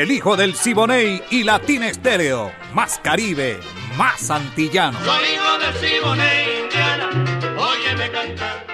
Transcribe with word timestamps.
El 0.00 0.10
hijo 0.12 0.34
del 0.34 0.54
Siboney 0.54 1.22
y 1.30 1.42
Latina 1.42 1.86
Estéreo. 1.86 2.50
Más 2.72 2.98
Caribe, 3.04 3.60
más 3.98 4.30
antillano. 4.30 4.98
Soy 5.04 5.24
hijo 5.34 5.58
del 5.58 5.74
Siboney, 5.74 6.62
Indiana. 6.62 7.10
Óyeme 7.58 8.10
cantar. 8.10 8.66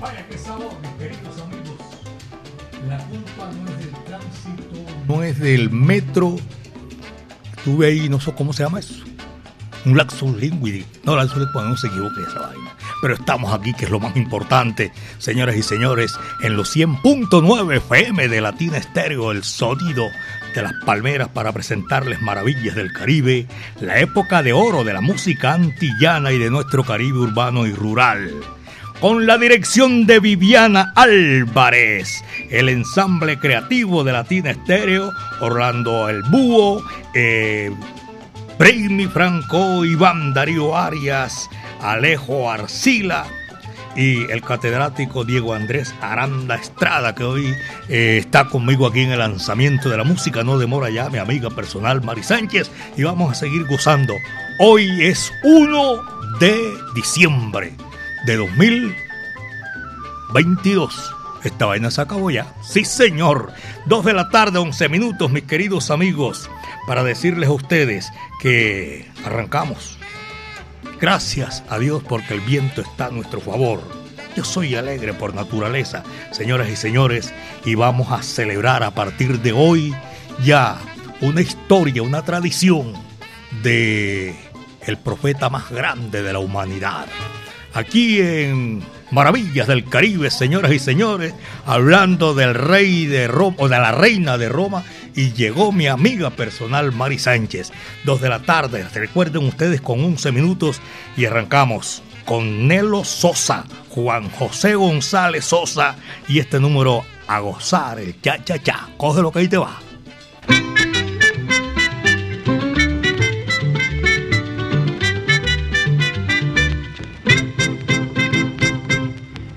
Vaya 0.00 0.26
que 0.26 0.38
sabor, 0.38 0.72
mis 0.80 0.90
queridos 0.92 1.38
amigos. 1.38 1.80
La 2.88 2.96
culpa 2.96 3.50
no 3.52 3.70
es 3.72 3.78
del 3.78 4.04
tránsito, 4.04 5.04
no 5.06 5.22
es 5.22 5.38
del 5.38 5.70
metro. 5.70 6.36
Estuve 7.58 7.88
ahí, 7.88 8.08
no 8.08 8.18
sé 8.20 8.34
cómo 8.34 8.54
se 8.54 8.62
llama 8.62 8.78
eso. 8.78 9.04
Un 9.84 9.98
laxo 9.98 10.34
lingüidi. 10.34 10.86
No, 11.04 11.14
laxo 11.14 11.40
lingüidi, 11.40 11.68
no 11.68 11.76
se 11.76 11.88
equivoque 11.88 12.22
esa 12.22 12.38
vaina. 12.38 12.74
Pero 13.00 13.14
estamos 13.14 13.52
aquí, 13.52 13.74
que 13.74 13.84
es 13.84 13.90
lo 13.90 14.00
más 14.00 14.16
importante, 14.16 14.92
señoras 15.18 15.56
y 15.56 15.62
señores, 15.62 16.12
en 16.42 16.56
los 16.56 16.74
100.9 16.74 17.76
FM 17.76 18.28
de 18.28 18.40
Latina 18.40 18.78
Estéreo, 18.78 19.32
el 19.32 19.44
sonido 19.44 20.08
de 20.54 20.62
las 20.62 20.72
palmeras 20.84 21.28
para 21.28 21.52
presentarles 21.52 22.22
maravillas 22.22 22.74
del 22.74 22.92
Caribe, 22.92 23.46
la 23.80 24.00
época 24.00 24.42
de 24.42 24.54
oro 24.54 24.84
de 24.84 24.94
la 24.94 25.02
música 25.02 25.52
antillana 25.52 26.32
y 26.32 26.38
de 26.38 26.50
nuestro 26.50 26.82
Caribe 26.82 27.18
urbano 27.18 27.66
y 27.66 27.72
rural. 27.72 28.30
Con 29.00 29.26
la 29.26 29.36
dirección 29.36 30.06
de 30.06 30.20
Viviana 30.20 30.92
Álvarez, 30.96 32.24
el 32.50 32.70
ensamble 32.70 33.38
creativo 33.38 34.02
de 34.02 34.12
Latina 34.12 34.50
Estéreo, 34.50 35.12
Orlando 35.40 36.08
El 36.08 36.22
Búho, 36.22 36.82
eh, 37.14 37.70
Braymi 38.58 39.06
Franco, 39.08 39.84
Iván 39.84 40.32
Darío 40.32 40.74
Arias, 40.74 41.50
Alejo 41.80 42.50
Arcila 42.50 43.26
y 43.96 44.30
el 44.30 44.42
catedrático 44.42 45.24
Diego 45.24 45.54
Andrés 45.54 45.94
Aranda 46.00 46.56
Estrada, 46.56 47.14
que 47.14 47.24
hoy 47.24 47.54
eh, 47.88 48.18
está 48.18 48.44
conmigo 48.46 48.86
aquí 48.86 49.00
en 49.00 49.12
el 49.12 49.18
lanzamiento 49.18 49.88
de 49.88 49.96
la 49.96 50.04
música. 50.04 50.44
No 50.44 50.58
demora 50.58 50.90
ya, 50.90 51.08
mi 51.08 51.16
amiga 51.18 51.48
personal 51.50 52.02
Mari 52.02 52.22
Sánchez, 52.22 52.70
y 52.96 53.02
vamos 53.02 53.32
a 53.32 53.34
seguir 53.34 53.66
gozando. 53.66 54.14
Hoy 54.58 55.04
es 55.04 55.32
1 55.42 56.02
de 56.40 56.54
diciembre 56.94 57.74
de 58.26 58.36
2022. 58.36 61.14
Esta 61.44 61.66
vaina 61.66 61.90
se 61.90 62.00
acabó 62.00 62.30
ya. 62.30 62.54
Sí, 62.62 62.84
señor. 62.84 63.52
Dos 63.86 64.04
de 64.04 64.12
la 64.12 64.28
tarde, 64.30 64.58
11 64.58 64.88
minutos, 64.88 65.30
mis 65.30 65.44
queridos 65.44 65.90
amigos, 65.90 66.50
para 66.86 67.04
decirles 67.04 67.48
a 67.48 67.52
ustedes 67.52 68.10
que 68.40 69.08
arrancamos. 69.24 69.96
Gracias 71.00 71.62
a 71.68 71.78
Dios 71.78 72.02
porque 72.08 72.34
el 72.34 72.40
viento 72.40 72.80
está 72.80 73.06
a 73.06 73.10
nuestro 73.10 73.40
favor. 73.40 73.82
Yo 74.36 74.44
soy 74.44 74.74
alegre 74.74 75.14
por 75.14 75.34
naturaleza, 75.34 76.02
señoras 76.30 76.68
y 76.68 76.76
señores, 76.76 77.32
y 77.64 77.74
vamos 77.74 78.12
a 78.12 78.22
celebrar 78.22 78.82
a 78.82 78.90
partir 78.90 79.40
de 79.40 79.52
hoy 79.52 79.94
ya 80.44 80.78
una 81.20 81.40
historia, 81.40 82.02
una 82.02 82.22
tradición 82.22 82.92
de 83.62 84.34
el 84.86 84.98
profeta 84.98 85.48
más 85.50 85.70
grande 85.70 86.22
de 86.22 86.32
la 86.32 86.38
humanidad 86.38 87.06
aquí 87.76 88.20
en 88.20 88.82
Maravillas 89.10 89.68
del 89.68 89.84
Caribe, 89.84 90.30
señoras 90.30 90.72
y 90.72 90.78
señores, 90.78 91.34
hablando 91.66 92.34
del 92.34 92.54
rey 92.54 93.06
de 93.06 93.28
Roma 93.28 93.56
o 93.60 93.68
de 93.68 93.78
la 93.78 93.92
reina 93.92 94.38
de 94.38 94.48
Roma. 94.48 94.82
Y 95.16 95.32
llegó 95.32 95.72
mi 95.72 95.86
amiga 95.86 96.30
personal 96.30 96.92
Mari 96.92 97.18
Sánchez. 97.18 97.72
Dos 98.04 98.20
de 98.20 98.28
la 98.28 98.42
tarde, 98.42 98.86
recuerden 98.94 99.46
ustedes 99.46 99.80
con 99.80 100.04
11 100.04 100.30
minutos 100.30 100.80
y 101.16 101.24
arrancamos 101.24 102.02
con 102.26 102.68
Nelo 102.68 103.02
Sosa, 103.02 103.64
Juan 103.88 104.28
José 104.28 104.74
González 104.74 105.46
Sosa 105.46 105.96
y 106.28 106.38
este 106.38 106.60
número 106.60 107.02
a 107.26 107.40
gozar 107.40 107.98
el 107.98 108.20
cha 108.20 108.44
cha 108.44 108.62
cha. 108.62 108.88
Coge 108.98 109.22
lo 109.22 109.32
que 109.32 109.38
ahí 109.38 109.48
te 109.48 109.56
va. 109.56 109.78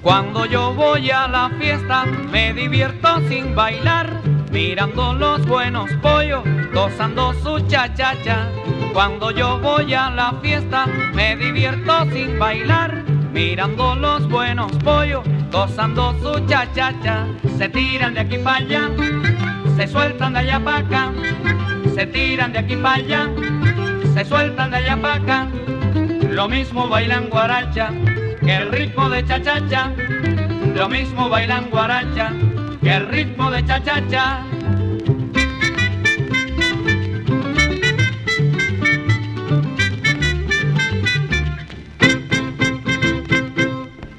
Cuando 0.02 0.46
yo 0.46 0.74
voy 0.74 1.12
a 1.12 1.28
la 1.28 1.52
fiesta 1.60 2.06
me 2.06 2.54
divierto 2.54 3.20
sin 3.28 3.54
bailar, 3.54 4.22
mirando 4.52 5.14
los 5.14 5.46
buenos 5.46 5.92
pollos, 6.02 6.44
gozando 6.74 7.34
su 7.34 7.60
cha-cha-cha. 7.68 8.50
Cuando 8.94 9.32
yo 9.32 9.60
voy 9.60 9.94
a 9.94 10.10
la 10.10 10.34
fiesta 10.42 10.88
me 11.14 11.36
divierto 11.36 12.06
sin 12.12 12.40
bailar, 12.40 13.04
mirando 13.32 13.96
los 13.96 14.28
buenos 14.28 14.72
pollos, 14.84 15.24
gozando 15.52 16.16
su 16.22 16.46
cha-cha-cha. 16.48 17.28
Se 17.58 17.70
tiran 17.70 18.14
de 18.14 18.22
aquí 18.22 18.38
para 18.38 18.58
allá, 18.58 18.90
se 19.76 19.88
sueltan 19.88 20.34
de 20.34 20.40
allá 20.40 20.60
para 20.60 20.78
acá, 20.78 21.12
se 21.94 22.06
tiran 22.08 22.54
de 22.54 22.60
aquí 22.60 22.76
para 22.76 22.96
allá, 22.96 23.30
se 24.14 24.26
sueltan 24.26 24.72
de 24.72 24.78
allá 24.78 24.98
para 25.02 25.16
acá. 25.16 25.48
Lo 26.30 26.48
mismo 26.48 26.88
bailan 26.88 27.30
guaracha 27.30 27.92
que 28.42 28.56
el 28.56 28.72
ritmo 28.72 29.10
de 29.10 29.26
cha-cha-cha, 29.26 29.92
lo 30.76 30.90
mismo 30.90 31.30
bailan 31.30 31.70
guaracha 31.70 32.34
el 32.82 33.08
ritmo 33.08 33.52
de 33.52 33.66
cha-cha-cha. 33.66 34.44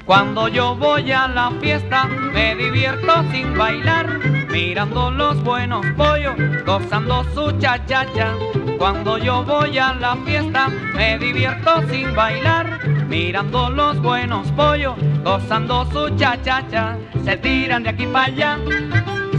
Cuando 0.05 0.49
yo 0.49 0.75
voy 0.75 1.11
a 1.11 1.27
la 1.27 1.51
fiesta 1.61 2.05
me 2.05 2.55
divierto 2.55 3.23
sin 3.31 3.57
bailar, 3.57 4.19
mirando 4.51 5.09
los 5.09 5.41
buenos 5.43 5.85
pollos, 5.95 6.35
gozando 6.65 7.23
su 7.33 7.57
cha-cha-cha. 7.59 8.33
Cuando 8.77 9.17
yo 9.17 9.43
voy 9.43 9.77
a 9.77 9.93
la 9.93 10.17
fiesta 10.17 10.67
me 10.95 11.17
divierto 11.17 11.81
sin 11.89 12.13
bailar, 12.13 12.79
mirando 13.11 13.69
los 13.69 14.01
buenos 14.01 14.49
pollos, 14.53 14.95
gozando 15.21 15.85
su 15.91 16.15
cha-cha-cha. 16.15 16.97
Se 17.25 17.35
tiran 17.35 17.83
de 17.83 17.89
aquí 17.89 18.05
para 18.07 18.27
allá, 18.27 18.57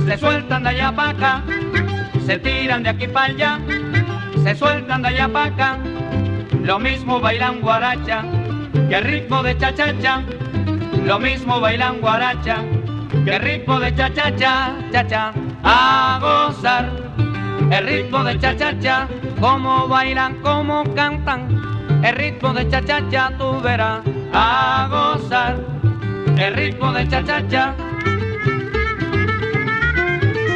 se 0.07 0.19
sueltan 0.19 0.63
de 0.65 0.69
allá 0.69 0.93
para 0.95 1.09
acá, 1.09 1.43
se 2.27 2.39
tiran 2.39 2.83
de 2.83 2.91
aquí 2.91 3.09
para 3.09 3.33
allá, 3.33 3.59
se 4.43 4.55
sueltan 4.55 5.01
de 5.01 5.09
allá 5.09 5.27
para 5.27 5.47
acá. 5.47 5.79
Lo 6.63 6.79
mismo 6.79 7.19
bailan 7.19 7.63
guaracha 7.63 8.25
que 8.91 8.95
el 8.95 9.05
ritmo 9.05 9.43
de 9.43 9.57
cha-cha-cha. 9.57 10.23
Lo 11.07 11.19
mismo 11.19 11.59
bailan 11.59 11.99
guaracha 12.03 12.57
que 13.25 13.37
el 13.37 13.43
ritmo 13.43 13.81
de 13.81 13.95
cha-cha-cha, 13.95 14.77
cha-cha. 14.93 15.33
A 15.65 16.19
gozar 16.21 16.91
el 17.71 17.87
ritmo 17.87 18.23
de 18.23 18.39
cha-cha-cha, 18.39 19.09
como 19.41 19.89
bailan, 19.89 20.43
como 20.43 20.85
cantan. 20.95 21.72
El 22.03 22.17
ritmo 22.17 22.53
de 22.53 22.69
cha-cha-cha 22.69 23.31
tú 23.39 23.61
verás 23.61 24.01
a 24.33 24.89
gozar. 24.91 25.57
El 26.37 26.55
ritmo 26.55 26.93
de 26.93 27.07
cha-cha-cha. 27.09 27.75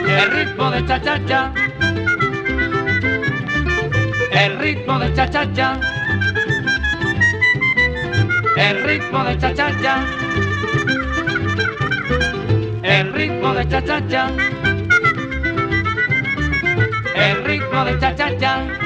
El 0.09 0.31
ritmo 0.33 0.71
de 0.71 0.85
cha-cha-cha. 0.87 1.53
El 4.33 4.59
ritmo 4.59 4.99
de 4.99 5.15
cha-cha-cha. 5.15 5.81
El 8.57 8.83
ritmo 8.83 9.25
de 9.25 9.39
cha-cha-cha. 9.39 10.05
El 12.83 13.13
ritmo 13.13 13.55
de 13.55 13.69
cha-cha-cha. 13.69 14.31
El 17.15 17.45
ritmo 17.45 17.85
de 17.85 17.99
cha-cha-cha. 18.01 18.86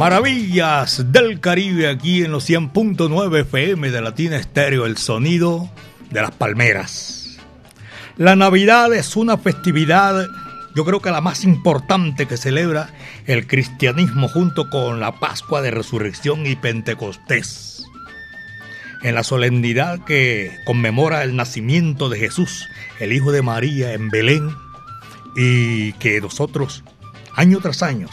Maravillas 0.00 1.12
del 1.12 1.40
Caribe 1.40 1.86
aquí 1.86 2.24
en 2.24 2.32
los 2.32 2.48
100.9 2.48 3.40
FM 3.42 3.90
de 3.90 4.00
Latina 4.00 4.38
Estéreo, 4.38 4.86
el 4.86 4.96
sonido 4.96 5.70
de 6.10 6.22
las 6.22 6.30
palmeras. 6.30 7.36
La 8.16 8.34
Navidad 8.34 8.94
es 8.94 9.14
una 9.14 9.36
festividad, 9.36 10.26
yo 10.74 10.86
creo 10.86 11.02
que 11.02 11.10
la 11.10 11.20
más 11.20 11.44
importante 11.44 12.24
que 12.24 12.38
celebra 12.38 12.88
el 13.26 13.46
cristianismo 13.46 14.26
junto 14.28 14.70
con 14.70 15.00
la 15.00 15.20
Pascua 15.20 15.60
de 15.60 15.70
Resurrección 15.70 16.46
y 16.46 16.56
Pentecostés. 16.56 17.84
En 19.02 19.14
la 19.14 19.22
solemnidad 19.22 20.02
que 20.06 20.50
conmemora 20.64 21.24
el 21.24 21.36
nacimiento 21.36 22.08
de 22.08 22.20
Jesús, 22.20 22.70
el 23.00 23.12
Hijo 23.12 23.32
de 23.32 23.42
María 23.42 23.92
en 23.92 24.08
Belén, 24.08 24.48
y 25.36 25.92
que 25.94 26.22
nosotros, 26.22 26.84
año 27.36 27.58
tras 27.60 27.82
año, 27.82 28.08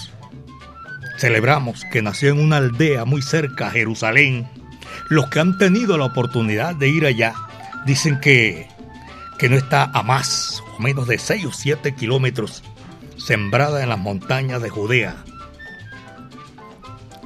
Celebramos 1.18 1.84
que 1.92 2.02
nació 2.02 2.30
en 2.30 2.40
una 2.40 2.58
aldea 2.58 3.04
muy 3.06 3.22
cerca 3.22 3.68
a 3.68 3.72
Jerusalén. 3.72 4.48
Los 5.10 5.30
que 5.30 5.40
han 5.40 5.58
tenido 5.58 5.98
la 5.98 6.06
oportunidad 6.06 6.76
de 6.76 6.90
ir 6.90 7.06
allá 7.06 7.34
dicen 7.86 8.20
que, 8.20 8.68
que 9.40 9.50
no 9.50 9.56
está 9.56 9.86
a 9.86 10.04
más 10.04 10.64
o 10.78 10.82
menos 10.82 11.08
de 11.08 11.18
6 11.18 11.46
o 11.46 11.52
7 11.52 11.96
kilómetros, 11.96 12.64
sembrada 13.18 13.82
en 13.82 13.90
las 13.90 13.98
montañas 13.98 14.62
de 14.62 14.70
Judea. 14.70 15.16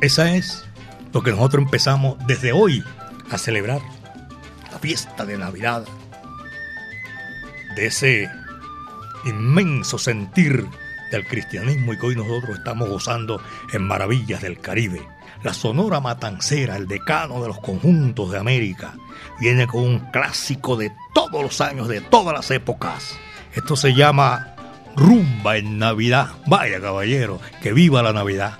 Esa 0.02 0.36
es 0.36 0.66
lo 1.14 1.22
que 1.22 1.32
nosotros 1.32 1.66
empezamos 1.66 2.18
desde 2.26 2.54
hoy 2.54 2.84
a 3.30 3.38
celebrar, 3.38 3.82
la 4.72 4.80
fiesta 4.80 5.26
de 5.26 5.38
Navidad, 5.38 5.86
de 7.76 7.88
ese 7.88 8.30
inmenso 9.26 9.98
sentir 9.98 10.66
del 11.12 11.28
cristianismo 11.28 11.94
y 11.94 11.98
que 11.98 12.06
hoy 12.08 12.16
nosotros 12.16 12.58
estamos 12.58 12.90
gozando 12.90 13.42
en 13.74 13.84
Maravillas 13.84 14.42
del 14.42 14.60
Caribe. 14.60 15.02
La 15.44 15.54
Sonora 15.54 16.00
Matancera, 16.00 16.78
el 16.78 16.88
decano 16.88 17.42
de 17.42 17.48
los 17.48 17.60
conjuntos 17.60 18.32
de 18.32 18.40
América, 18.40 18.94
viene 19.40 19.68
con 19.68 19.84
un 19.84 20.00
clásico 20.12 20.78
de 20.78 20.92
todos 21.14 21.42
los 21.42 21.62
años, 21.62 21.88
de 21.88 22.02
todas 22.02 22.34
las 22.34 22.50
épocas. 22.52 23.18
Esto 23.54 23.76
se 23.76 23.94
llama 23.94 24.56
Rumba 24.96 25.58
en 25.58 25.78
Navidad. 25.80 26.30
Vaya 26.48 26.80
caballero, 26.80 27.40
que 27.62 27.74
viva 27.74 28.02
la 28.04 28.14
Navidad. 28.14 28.60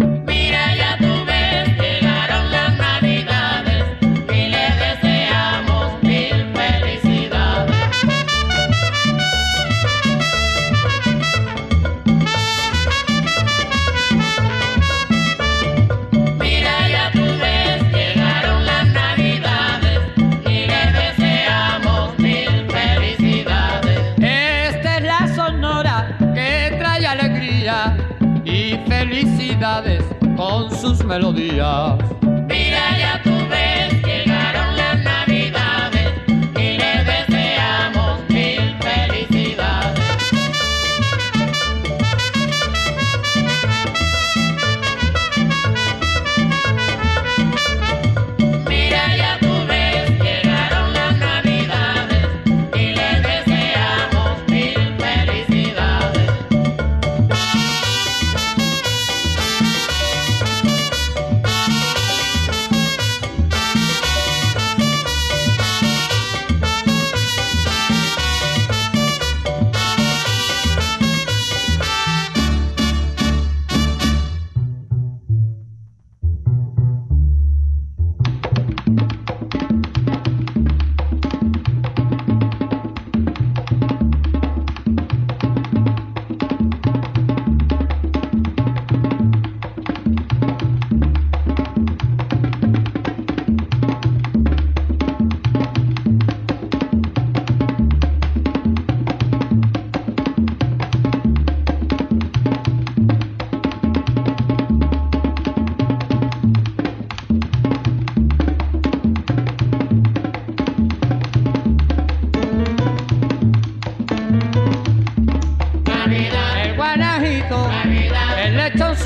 Sus 31.51 32.30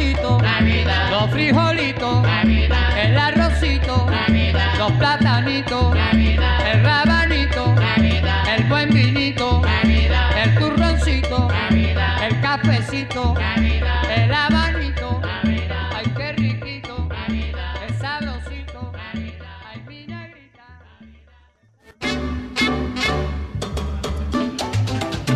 lechoncito, 0.05 0.37
Navidad, 0.41 1.11
los 1.11 1.31
frijolitos, 1.31 2.23
Navidad, 2.23 2.97
el 2.97 3.17
arrocito, 3.17 4.05
Navidad, 4.09 4.75
los 4.77 4.91
platanitos, 4.93 5.95
Navidad, 5.95 6.71
el 6.71 6.83
rabanito, 6.83 7.75
Navidad, 7.75 8.43
el 8.55 8.63
buen 8.65 8.89
vinito, 8.89 9.61
Navidad, 9.63 10.37
el 10.37 10.55
turroncito, 10.55 11.47
Navidad, 11.47 12.27
el 12.27 12.41
cafecito, 12.41 13.33
Navidad, 13.33 13.64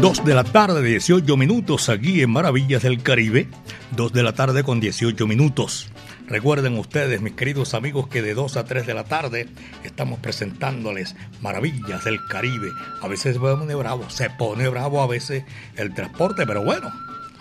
2 0.01 0.23
de 0.23 0.33
la 0.33 0.45
tarde, 0.45 0.81
18 0.81 1.35
minutos 1.35 1.89
aquí 1.89 2.21
en 2.21 2.31
Maravillas 2.31 2.83
del 2.83 3.03
Caribe. 3.03 3.49
2 3.97 4.13
de 4.13 4.23
la 4.23 4.31
tarde 4.31 4.63
con 4.63 4.79
18 4.79 5.27
minutos. 5.27 5.89
Recuerden 6.25 6.77
ustedes, 6.79 7.21
mis 7.21 7.33
queridos 7.33 7.73
amigos, 7.73 8.07
que 8.07 8.21
de 8.21 8.33
2 8.33 8.55
a 8.55 8.63
3 8.63 8.87
de 8.87 8.93
la 8.93 9.03
tarde 9.03 9.49
estamos 9.83 10.19
presentándoles 10.19 11.17
Maravillas 11.41 12.05
del 12.05 12.25
Caribe. 12.27 12.71
A 13.01 13.09
veces 13.09 13.33
se 13.33 13.39
pone 13.41 13.75
bravo, 13.75 14.09
se 14.09 14.29
pone 14.29 14.69
bravo 14.69 15.01
a 15.01 15.07
veces 15.07 15.43
el 15.75 15.93
transporte, 15.93 16.47
pero 16.47 16.63
bueno, 16.63 16.93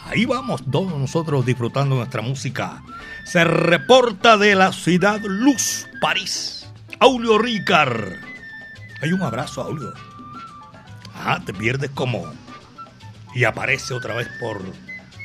ahí 0.07 0.25
vamos 0.25 0.65
todos 0.69 0.99
nosotros 0.99 1.47
disfrutando 1.47 1.95
nuestra 1.95 2.23
música. 2.23 2.83
Se 3.25 3.45
reporta 3.45 4.37
de 4.37 4.57
la 4.57 4.73
ciudad 4.73 5.21
Luz, 5.23 5.87
París. 6.01 6.67
Aulio 6.99 7.39
Ricard. 7.39 8.15
Hay 9.01 9.13
un 9.13 9.23
abrazo, 9.23 9.63
Aulio. 9.63 9.93
Ah, 11.15 11.41
te 11.45 11.55
pierdes 11.55 11.91
como 11.91 12.27
y 13.35 13.45
aparece 13.45 13.95
otra 13.95 14.15
vez 14.15 14.29
por 14.41 14.61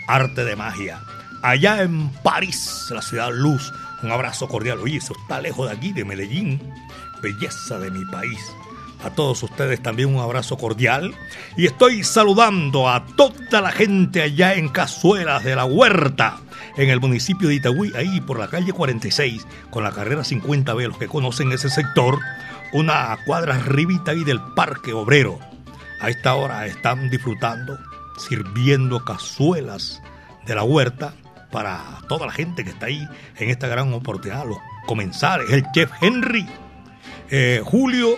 arte 0.07 0.43
de 0.43 0.55
magia. 0.55 1.01
Allá 1.41 1.81
en 1.81 2.09
París, 2.09 2.87
la 2.89 3.01
ciudad 3.01 3.31
luz. 3.33 3.71
Un 4.01 4.11
abrazo 4.11 4.47
cordial. 4.47 4.79
Oye, 4.79 4.97
eso 4.97 5.13
está 5.21 5.41
lejos 5.41 5.69
de 5.69 5.75
aquí, 5.75 5.93
de 5.93 6.05
Medellín. 6.05 6.61
Belleza 7.21 7.79
de 7.79 7.91
mi 7.91 8.05
país. 8.05 8.39
A 9.03 9.09
todos 9.09 9.43
ustedes 9.43 9.83
también 9.83 10.15
un 10.15 10.21
abrazo 10.21 10.57
cordial. 10.57 11.13
Y 11.57 11.65
estoy 11.65 12.03
saludando 12.03 12.89
a 12.89 13.05
toda 13.17 13.61
la 13.61 13.71
gente 13.71 14.21
allá 14.21 14.53
en 14.53 14.69
Cazuelas 14.69 15.43
de 15.43 15.55
la 15.55 15.65
Huerta, 15.65 16.37
en 16.77 16.89
el 16.89 17.01
municipio 17.01 17.49
de 17.49 17.55
Itagüí, 17.55 17.91
ahí 17.95 18.21
por 18.21 18.39
la 18.39 18.47
calle 18.47 18.71
46, 18.71 19.45
con 19.69 19.83
la 19.83 19.91
carrera 19.91 20.21
50B, 20.21 20.87
los 20.87 20.97
que 20.97 21.07
conocen 21.07 21.51
ese 21.51 21.69
sector, 21.69 22.19
una 22.71 23.17
cuadra 23.25 23.55
arribita 23.55 24.11
ahí 24.11 24.23
del 24.23 24.39
Parque 24.55 24.93
Obrero. 24.93 25.37
A 25.99 26.09
esta 26.09 26.35
hora 26.35 26.65
están 26.65 27.09
disfrutando, 27.09 27.77
sirviendo 28.17 29.03
cazuelas 29.03 30.01
de 30.45 30.55
la 30.55 30.63
huerta 30.63 31.13
para 31.51 31.99
toda 32.07 32.25
la 32.25 32.31
gente 32.31 32.63
que 32.63 32.71
está 32.71 32.87
ahí 32.87 33.07
en 33.37 33.49
esta 33.49 33.67
gran 33.67 33.93
oportunidad, 33.93 34.45
los 34.45 34.57
comensales, 34.85 35.49
el 35.51 35.63
chef 35.73 35.91
Henry, 36.01 36.47
eh, 37.29 37.61
Julio 37.63 38.17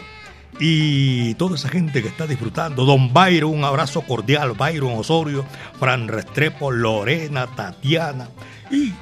y 0.59 1.33
toda 1.35 1.55
esa 1.55 1.69
gente 1.69 2.01
que 2.01 2.07
está 2.07 2.27
disfrutando. 2.27 2.85
Don 2.85 3.13
Byron, 3.13 3.51
un 3.51 3.63
abrazo 3.63 4.01
cordial, 4.01 4.53
Byron 4.53 4.97
Osorio, 4.97 5.45
Fran 5.79 6.07
Restrepo, 6.07 6.71
Lorena, 6.71 7.47
Tatiana 7.47 8.29
y 8.71 8.93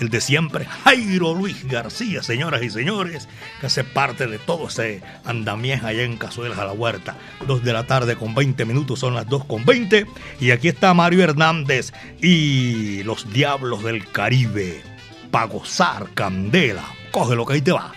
el 0.00 0.10
de 0.10 0.20
siempre, 0.20 0.66
Jairo 0.84 1.34
Luis 1.34 1.66
García, 1.66 2.22
señoras 2.22 2.62
y 2.62 2.70
señores, 2.70 3.28
que 3.60 3.66
hace 3.66 3.84
parte 3.84 4.26
de 4.26 4.38
todo 4.38 4.68
ese 4.68 5.02
andamiaje 5.24 5.86
allá 5.86 6.02
en 6.02 6.16
Cazuelas 6.16 6.58
a 6.58 6.64
la 6.64 6.72
Huerta. 6.72 7.16
Dos 7.46 7.64
de 7.64 7.72
la 7.72 7.86
tarde 7.86 8.16
con 8.16 8.34
20 8.34 8.64
minutos, 8.64 8.98
son 8.98 9.14
las 9.14 9.26
2 9.28 9.44
con 9.44 9.64
20. 9.64 10.06
Y 10.40 10.50
aquí 10.50 10.68
está 10.68 10.92
Mario 10.94 11.24
Hernández 11.24 11.92
y 12.20 13.02
los 13.04 13.32
Diablos 13.32 13.82
del 13.84 14.10
Caribe. 14.10 14.82
Para 15.30 15.46
gozar, 15.46 16.08
candela. 16.14 16.84
Coge 17.10 17.34
lo 17.34 17.46
que 17.46 17.54
ahí 17.54 17.62
te 17.62 17.72
va. 17.72 17.92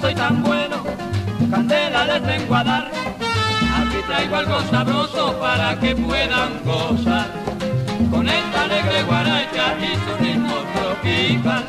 Soy 0.00 0.14
tan 0.14 0.42
bueno, 0.42 0.82
candela 1.50 2.04
les 2.04 2.22
vengo 2.22 2.54
a 2.54 2.64
dar. 2.64 2.90
Aquí 3.78 3.98
traigo 4.06 4.36
algo 4.36 4.60
sabroso 4.70 5.38
para 5.40 5.78
que 5.78 5.94
puedan 5.94 6.62
gozar 6.64 7.26
con 8.10 8.28
esta 8.28 8.62
alegre 8.62 9.02
guaracha 9.04 9.76
y 9.80 9.94
su 10.04 10.24
ritmo 10.24 10.54
tropical. 10.74 11.64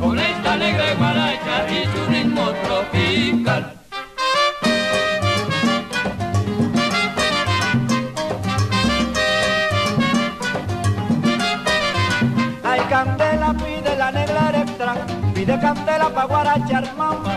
Con 0.00 0.18
esta 0.18 0.52
alegre 0.52 0.94
guaracha 0.94 1.66
y 1.70 1.84
su 1.84 2.12
ritmo 2.12 2.50
tropical. 2.64 3.78
Pide 15.38 15.56
candela 15.60 16.08
pa' 16.16 16.26
guarachar 16.26 16.84
mamá. 16.98 17.34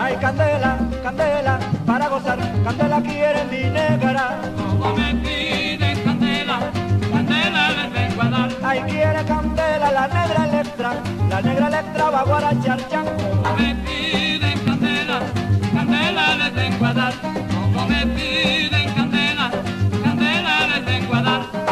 Hay 0.00 0.14
candela, 0.24 0.70
candela, 1.02 1.54
para 1.86 2.08
gozar, 2.12 2.38
candela 2.64 3.00
quiere 3.00 3.42
mi 3.50 3.62
negra. 3.78 4.24
Como 4.58 4.92
me 4.98 5.14
piden 5.24 5.96
candela, 6.04 6.56
candela 7.12 7.62
les 7.78 7.90
vengo 7.96 8.22
a 8.26 8.28
dar. 8.34 8.50
Ay, 8.68 8.78
quiere 8.90 9.22
candela, 9.32 9.88
la 9.98 10.06
negra 10.08 10.40
electra, 10.48 10.90
la 11.30 11.40
negra 11.40 11.66
electra 11.68 12.10
va 12.10 12.20
a 12.20 12.24
guarachar 12.24 12.80
chan. 12.90 13.06
Como 13.16 13.56
me 13.56 13.70
piden 13.86 14.58
candela, 14.66 15.18
candela 15.74 16.24
les 16.40 16.52
vengo 16.54 16.84
a 16.84 16.92
dar. 16.92 17.14
Como 17.54 17.88
me 17.88 18.00
piden 18.14 18.87
vengo 21.38 21.67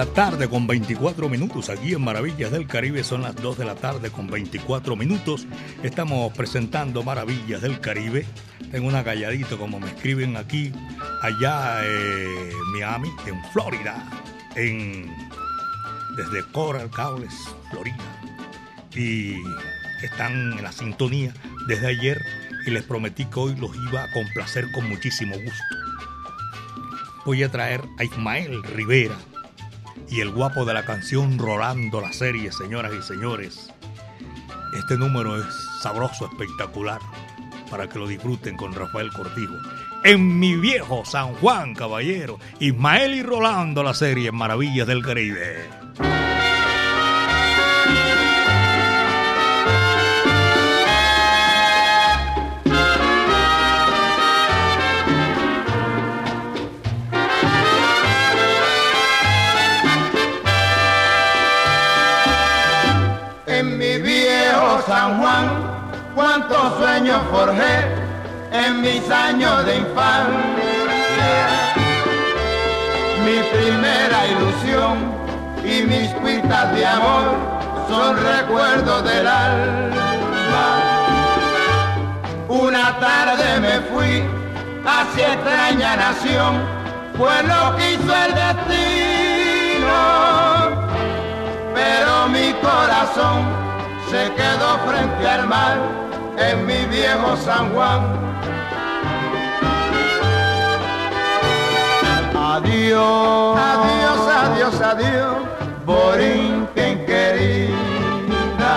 la 0.00 0.06
tarde 0.06 0.48
con 0.48 0.66
24 0.66 1.28
minutos. 1.28 1.68
Aquí 1.68 1.92
en 1.92 2.00
Maravillas 2.00 2.50
del 2.50 2.66
Caribe 2.66 3.04
son 3.04 3.20
las 3.20 3.36
2 3.36 3.58
de 3.58 3.66
la 3.66 3.74
tarde 3.74 4.10
con 4.10 4.28
24 4.28 4.96
minutos. 4.96 5.46
Estamos 5.82 6.32
presentando 6.32 7.02
Maravillas 7.02 7.60
del 7.60 7.80
Caribe. 7.80 8.24
Tengo 8.70 8.88
una 8.88 9.04
calladito 9.04 9.58
como 9.58 9.78
me 9.78 9.88
escriben 9.88 10.38
aquí, 10.38 10.72
allá 11.20 11.84
en 11.84 12.72
Miami, 12.72 13.10
en 13.26 13.44
Florida, 13.52 14.02
en, 14.56 15.14
desde 16.16 16.50
Coral 16.50 16.88
Gables, 16.88 17.34
Florida. 17.70 17.96
Y 18.94 19.34
están 20.02 20.32
en 20.52 20.62
la 20.62 20.72
sintonía 20.72 21.34
desde 21.68 21.88
ayer 21.88 22.22
y 22.66 22.70
les 22.70 22.84
prometí 22.84 23.26
que 23.26 23.38
hoy 23.38 23.54
los 23.56 23.76
iba 23.76 24.04
a 24.04 24.10
complacer 24.12 24.72
con 24.72 24.88
muchísimo 24.88 25.34
gusto. 25.34 25.64
Voy 27.26 27.42
a 27.42 27.50
traer 27.50 27.82
a 27.98 28.04
Ismael 28.04 28.62
Rivera 28.62 29.18
y 30.10 30.20
el 30.20 30.30
guapo 30.30 30.64
de 30.64 30.74
la 30.74 30.84
canción 30.84 31.38
Rolando 31.38 32.00
la 32.00 32.12
serie, 32.12 32.50
señoras 32.52 32.92
y 32.98 33.02
señores. 33.02 33.72
Este 34.76 34.96
número 34.96 35.38
es 35.38 35.46
sabroso, 35.82 36.26
espectacular, 36.26 37.00
para 37.70 37.88
que 37.88 37.98
lo 37.98 38.08
disfruten 38.08 38.56
con 38.56 38.74
Rafael 38.74 39.10
Cortijo. 39.12 39.54
En 40.02 40.38
mi 40.38 40.56
viejo 40.56 41.04
San 41.04 41.34
Juan, 41.34 41.74
caballero, 41.74 42.38
Ismael 42.58 43.14
y 43.14 43.22
Rolando 43.22 43.82
la 43.82 43.94
serie 43.94 44.32
Maravillas 44.32 44.86
del 44.86 45.02
Caribe. 45.04 45.79
San 64.90 65.20
Juan, 65.20 65.46
cuántos 66.16 66.78
sueños 66.80 67.20
forjé 67.30 67.86
en 68.50 68.80
mis 68.80 69.08
años 69.08 69.64
de 69.64 69.76
infancia. 69.76 70.24
Mi 73.24 73.38
primera 73.56 74.26
ilusión 74.26 75.14
y 75.62 75.82
mis 75.86 76.12
cuitas 76.14 76.74
de 76.74 76.84
amor 76.84 77.36
son 77.88 78.16
recuerdos 78.16 79.04
del 79.04 79.28
alma. 79.28 80.10
Una 82.48 82.98
tarde 82.98 83.60
me 83.60 83.80
fui 83.92 84.24
hacia 84.84 85.34
extraña 85.34 85.94
nación, 85.94 86.58
fue 87.16 87.44
lo 87.44 87.76
que 87.76 87.92
hizo 87.92 88.12
el 88.26 88.34
destino 88.34 89.60
pero 91.72 92.28
mi 92.28 92.52
corazón 92.54 93.69
se 94.10 94.32
quedó 94.34 94.70
frente 94.88 95.28
al 95.28 95.46
mar 95.46 95.76
en 96.36 96.66
mi 96.66 96.84
viejo 96.86 97.36
San 97.36 97.72
Juan. 97.72 98.00
Adiós, 102.34 103.58
adiós, 103.72 104.20
adiós, 104.42 104.80
adiós, 104.80 105.36
Borinquen 105.86 107.06
querida. 107.06 108.74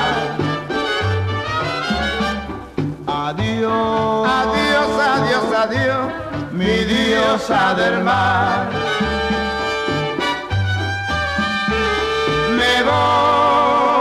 Adiós, 3.07 4.27
adiós, 4.39 4.91
adiós, 5.15 5.45
adiós, 5.63 6.05
mi 6.51 6.75
diosa 6.91 7.73
del 7.73 8.03
mar. 8.03 8.83
me 12.57 12.83
voy, 12.83 13.92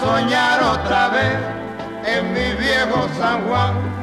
soñar 0.00 0.62
otra 0.62 1.08
vez 1.08 1.38
en 2.06 2.32
mi 2.32 2.52
viejo 2.54 3.08
San 3.18 3.46
Juan. 3.48 3.97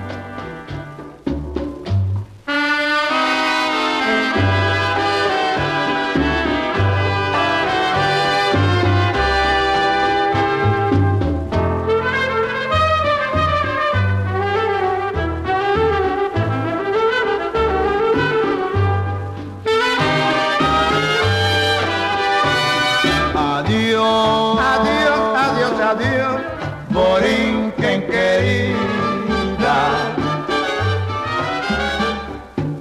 Borinquen 26.90 28.08
querida. 28.08 29.78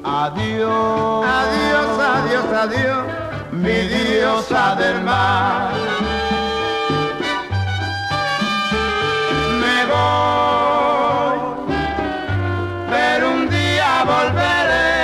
Adiós, 0.04 1.24
adiós, 1.40 1.90
adiós, 2.14 2.52
adiós, 2.64 3.04
mi 3.52 3.78
diosa 3.92 4.74
del 4.76 5.02
mar. 5.02 5.72
Me 9.60 9.78
voy, 9.92 11.38
pero 12.90 13.30
un 13.30 13.48
día 13.50 14.04
volveré 14.04 14.94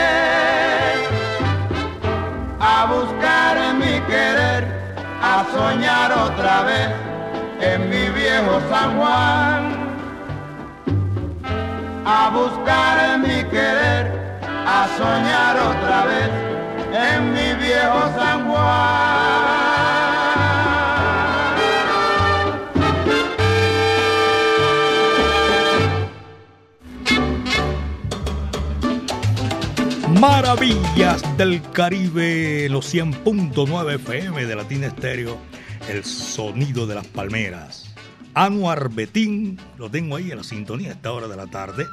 a 2.60 2.86
buscar 2.86 3.74
mi 3.74 4.00
querer, 4.10 4.62
a 5.22 5.44
soñar 5.52 6.12
otra 6.12 6.62
vez 6.62 6.90
en 7.60 7.90
mi 7.90 8.09
viejo 8.30 8.60
San 8.70 8.96
Juan, 8.96 9.62
a 12.04 12.30
buscar 12.32 13.18
mi 13.18 13.42
querer, 13.50 14.06
a 14.66 14.88
soñar 14.96 15.56
otra 15.56 16.04
vez 16.04 16.30
en 16.94 17.32
mi 17.32 17.54
viejo 17.64 18.00
San 18.16 18.48
Juan. 18.48 19.50
Maravillas 30.20 31.36
del 31.36 31.62
Caribe, 31.72 32.68
los 32.70 32.94
100.9 32.94 33.94
FM 33.94 34.46
de 34.46 34.54
Latina 34.54 34.86
Estéreo, 34.86 35.36
el 35.88 36.04
sonido 36.04 36.86
de 36.86 36.94
las 36.94 37.06
palmeras. 37.06 37.89
Anuar 38.34 38.90
Betín, 38.90 39.58
lo 39.78 39.90
tengo 39.90 40.16
ahí 40.16 40.30
en 40.30 40.38
la 40.38 40.44
sintonía 40.44 40.90
a 40.90 40.92
esta 40.92 41.12
hora 41.12 41.28
de 41.28 41.36
la 41.36 41.46
tarde. 41.46 41.86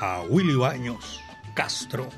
A 0.00 0.22
Willy 0.28 0.54
Baños 0.54 1.20
Castro, 1.54 2.08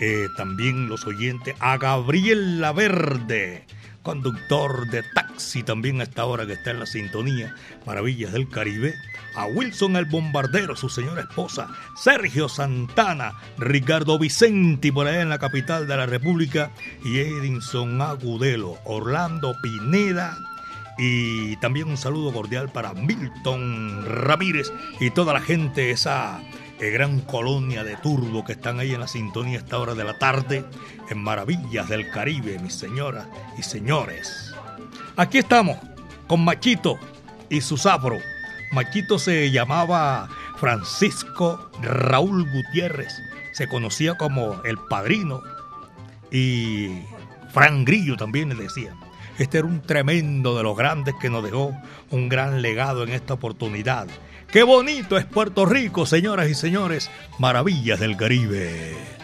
eh, 0.00 0.28
también 0.36 0.88
los 0.88 1.06
oyentes, 1.06 1.54
a 1.58 1.76
Gabriel 1.76 2.60
Laverde, 2.60 3.66
conductor 4.02 4.88
de 4.88 5.02
taxi 5.02 5.62
también 5.62 6.00
a 6.00 6.04
esta 6.04 6.24
hora 6.24 6.46
que 6.46 6.54
está 6.54 6.70
en 6.70 6.80
la 6.80 6.86
sintonía, 6.86 7.54
Maravillas 7.84 8.32
del 8.32 8.48
Caribe, 8.48 8.94
a 9.34 9.46
Wilson 9.46 9.96
el 9.96 10.06
Bombardero, 10.06 10.76
su 10.76 10.88
señora 10.88 11.22
esposa, 11.22 11.68
Sergio 11.96 12.48
Santana, 12.48 13.34
Ricardo 13.58 14.18
Vicenti 14.18 14.90
por 14.90 15.06
allá 15.06 15.22
en 15.22 15.28
la 15.28 15.38
capital 15.38 15.86
de 15.86 15.96
la 15.96 16.06
República. 16.06 16.70
Y 17.04 17.18
Edinson 17.18 18.00
Agudelo, 18.00 18.78
Orlando 18.84 19.54
Pineda 19.62 20.36
y 20.98 21.56
también 21.56 21.88
un 21.88 21.96
saludo 21.96 22.32
cordial 22.32 22.68
para 22.68 22.92
Milton 22.92 24.04
Ramírez 24.04 24.72
y 24.98 25.10
toda 25.10 25.32
la 25.32 25.40
gente, 25.40 25.92
esa 25.92 26.40
eh, 26.80 26.90
gran 26.90 27.20
colonia 27.20 27.84
de 27.84 27.96
turbo 27.96 28.44
que 28.44 28.52
están 28.52 28.80
ahí 28.80 28.92
en 28.92 29.00
la 29.00 29.08
sintonía 29.08 29.58
a 29.58 29.62
esta 29.62 29.78
hora 29.78 29.94
de 29.94 30.04
la 30.04 30.18
tarde 30.18 30.64
en 31.08 31.22
Maravillas 31.22 31.88
del 31.88 32.10
Caribe, 32.10 32.58
mis 32.58 32.74
señoras 32.74 33.26
y 33.56 33.62
señores. 33.62 34.52
Aquí 35.16 35.38
estamos 35.38 35.78
con 36.26 36.44
Machito 36.44 36.98
y 37.48 37.60
su 37.60 37.76
sapro. 37.76 38.18
Machito 38.72 39.18
se 39.18 39.50
llamaba 39.50 40.28
Francisco 40.58 41.70
Raúl 41.80 42.44
Gutiérrez, 42.50 43.12
se 43.52 43.68
conocía 43.68 44.16
como 44.16 44.62
el 44.64 44.78
padrino 44.90 45.42
y 46.30 47.02
Fran 47.52 47.84
Grillo 47.84 48.16
también 48.16 48.48
le 48.48 48.56
decía. 48.56 48.94
Este 49.38 49.58
era 49.58 49.66
un 49.66 49.82
tremendo 49.82 50.56
de 50.56 50.64
los 50.64 50.76
grandes 50.76 51.14
que 51.20 51.30
nos 51.30 51.44
dejó 51.44 51.72
un 52.10 52.28
gran 52.28 52.60
legado 52.60 53.04
en 53.04 53.10
esta 53.10 53.34
oportunidad. 53.34 54.08
Qué 54.50 54.64
bonito 54.64 55.16
es 55.16 55.26
Puerto 55.26 55.64
Rico, 55.64 56.06
señoras 56.06 56.48
y 56.48 56.54
señores, 56.54 57.10
maravillas 57.38 58.00
del 58.00 58.16
Caribe. 58.16 59.17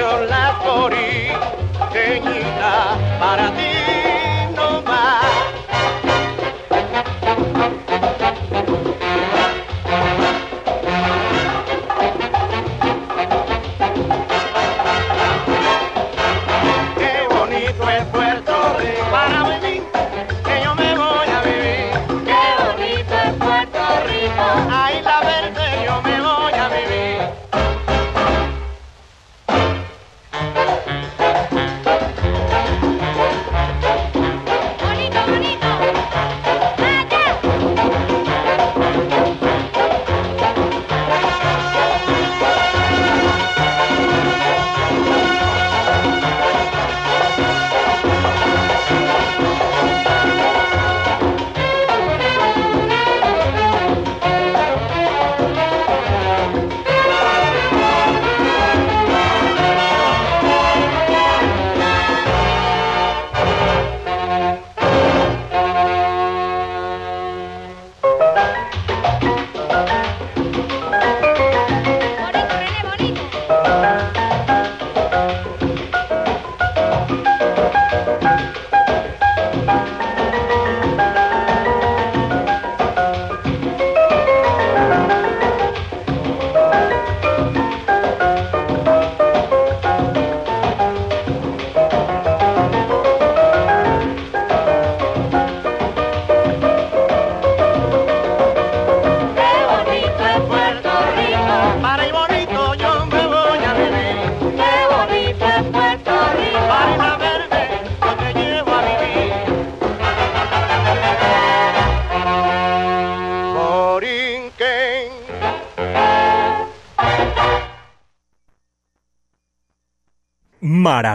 Las 0.00 0.64
boriqueñitas 0.64 2.96
para 3.20 3.50
ti 3.50 4.21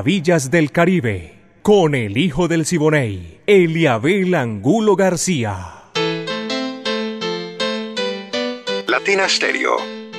Maravillas 0.08 0.50
del 0.50 0.72
Caribe, 0.72 1.34
con 1.62 1.94
el 1.94 2.18
hijo 2.18 2.48
del 2.48 2.66
Siboney, 2.66 3.42
Eliabel 3.46 4.36
Angulo 4.36 4.96
García. 4.96 5.84
Latina 8.88 9.28
Stereo, 9.28 9.76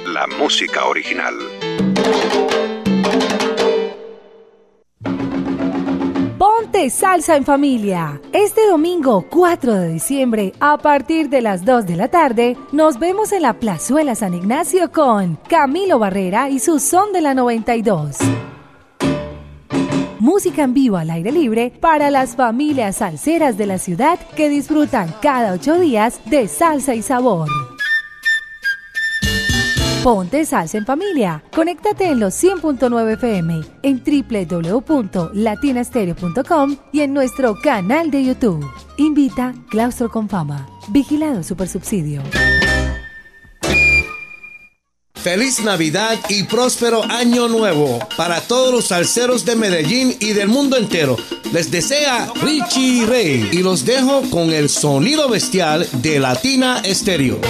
la 0.06 0.26
música 0.26 0.84
original. 0.84 1.32
Ponte 6.36 6.90
salsa 6.90 7.36
en 7.36 7.46
familia. 7.46 8.20
Este 8.34 8.66
domingo 8.66 9.24
4 9.30 9.72
de 9.72 9.88
diciembre, 9.88 10.52
a 10.60 10.76
partir 10.76 11.30
de 11.30 11.40
las 11.40 11.64
2 11.64 11.86
de 11.86 11.96
la 11.96 12.08
tarde, 12.08 12.58
nos 12.72 12.98
vemos 12.98 13.32
en 13.32 13.40
la 13.40 13.54
Plazuela 13.54 14.14
San 14.14 14.34
Ignacio 14.34 14.92
con 14.92 15.36
Camilo 15.48 15.98
Barrera 15.98 16.50
y 16.50 16.58
su 16.58 16.78
son 16.78 17.14
de 17.14 17.22
la 17.22 17.32
92. 17.32 18.18
Música 20.28 20.62
en 20.62 20.74
vivo 20.74 20.98
al 20.98 21.08
aire 21.08 21.32
libre 21.32 21.72
para 21.80 22.10
las 22.10 22.36
familias 22.36 22.96
salseras 22.96 23.56
de 23.56 23.64
la 23.64 23.78
ciudad 23.78 24.18
que 24.36 24.50
disfrutan 24.50 25.14
cada 25.22 25.54
ocho 25.54 25.80
días 25.80 26.20
de 26.26 26.48
salsa 26.48 26.94
y 26.94 27.00
sabor. 27.00 27.48
Ponte 30.04 30.44
salsa 30.44 30.76
en 30.76 30.84
familia. 30.84 31.42
Conéctate 31.54 32.10
en 32.10 32.20
los 32.20 32.34
100.9 32.44 33.14
FM, 33.14 33.62
en 33.82 34.02
www.latinastereo.com 34.04 36.76
y 36.92 37.00
en 37.00 37.14
nuestro 37.14 37.58
canal 37.62 38.10
de 38.10 38.26
YouTube. 38.26 38.70
Invita 38.98 39.54
Claustro 39.70 40.10
con 40.10 40.28
Fama. 40.28 40.68
Vigilado 40.90 41.42
Supersubsidio. 41.42 42.20
Feliz 45.22 45.60
Navidad 45.60 46.18
y 46.28 46.44
próspero 46.44 47.02
año 47.04 47.48
nuevo 47.48 47.98
para 48.16 48.40
todos 48.40 48.72
los 48.72 48.86
salseros 48.86 49.44
de 49.44 49.56
Medellín 49.56 50.16
y 50.20 50.32
del 50.32 50.48
mundo 50.48 50.76
entero. 50.76 51.16
Les 51.52 51.70
desea 51.70 52.32
Richie 52.42 53.04
Rey 53.04 53.48
y 53.52 53.62
los 53.62 53.84
dejo 53.84 54.22
con 54.30 54.52
el 54.52 54.68
sonido 54.68 55.28
bestial 55.28 55.86
de 55.92 56.20
Latina 56.20 56.80
Estéreo. 56.84 57.40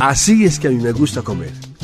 Así 0.00 0.44
es 0.44 0.60
que 0.60 0.68
a 0.68 0.70
mí 0.70 0.76
me 0.76 0.92
gusta 0.92 1.22
comer. 1.22 1.75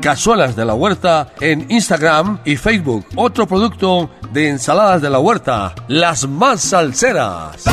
Cazuelas 0.00 0.54
de 0.56 0.64
la 0.64 0.74
Huerta 0.74 1.28
en 1.40 1.66
Instagram 1.70 2.40
y 2.44 2.56
Facebook. 2.56 3.06
Otro 3.16 3.46
producto 3.46 4.10
de 4.32 4.48
ensaladas 4.48 5.02
de 5.02 5.10
la 5.10 5.18
huerta, 5.18 5.74
las 5.88 6.28
más 6.28 6.60
salseras. 6.60 7.64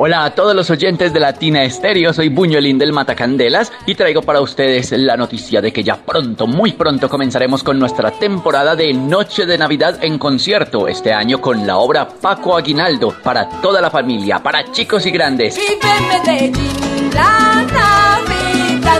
Hola 0.00 0.24
a 0.24 0.34
todos 0.34 0.54
los 0.54 0.70
oyentes 0.70 1.12
de 1.12 1.18
Latina 1.20 1.64
Estéreo, 1.64 2.12
soy 2.12 2.28
Buñuelín 2.28 2.78
del 2.78 2.92
Matacandelas 2.92 3.72
y 3.84 3.96
traigo 3.96 4.22
para 4.22 4.40
ustedes 4.40 4.92
la 4.92 5.16
noticia 5.16 5.60
de 5.60 5.72
que 5.72 5.82
ya 5.82 5.96
pronto, 5.96 6.46
muy 6.46 6.72
pronto 6.72 7.08
comenzaremos 7.08 7.64
con 7.64 7.78
nuestra 7.78 8.12
temporada 8.12 8.76
de 8.76 8.94
Noche 8.94 9.44
de 9.44 9.58
Navidad 9.58 9.98
en 10.02 10.18
concierto, 10.18 10.86
este 10.86 11.12
año 11.12 11.40
con 11.40 11.66
la 11.66 11.78
obra 11.78 12.08
Paco 12.08 12.56
Aguinaldo, 12.56 13.12
para 13.24 13.48
toda 13.60 13.80
la 13.80 13.90
familia, 13.90 14.38
para 14.38 14.70
chicos 14.70 15.04
y 15.04 15.10
grandes. 15.10 15.56
Vive 15.56 16.52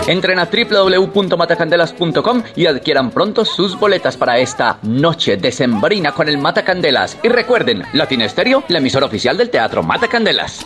Entren 0.07 0.39
a 0.39 0.49
www.matacandelas.com 0.49 2.43
y 2.55 2.65
adquieran 2.65 3.11
pronto 3.11 3.45
sus 3.45 3.79
boletas 3.79 4.17
para 4.17 4.39
esta 4.39 4.79
noche 4.83 5.37
decembrina 5.37 6.11
con 6.11 6.27
el 6.27 6.37
Matacandelas. 6.37 7.17
Y 7.23 7.29
recuerden, 7.29 7.83
Latin 7.93 8.21
Estéreo, 8.21 8.63
la 8.67 8.79
emisora 8.79 9.05
oficial 9.05 9.37
del 9.37 9.49
Teatro 9.49 9.83
Matacandelas. 9.83 10.65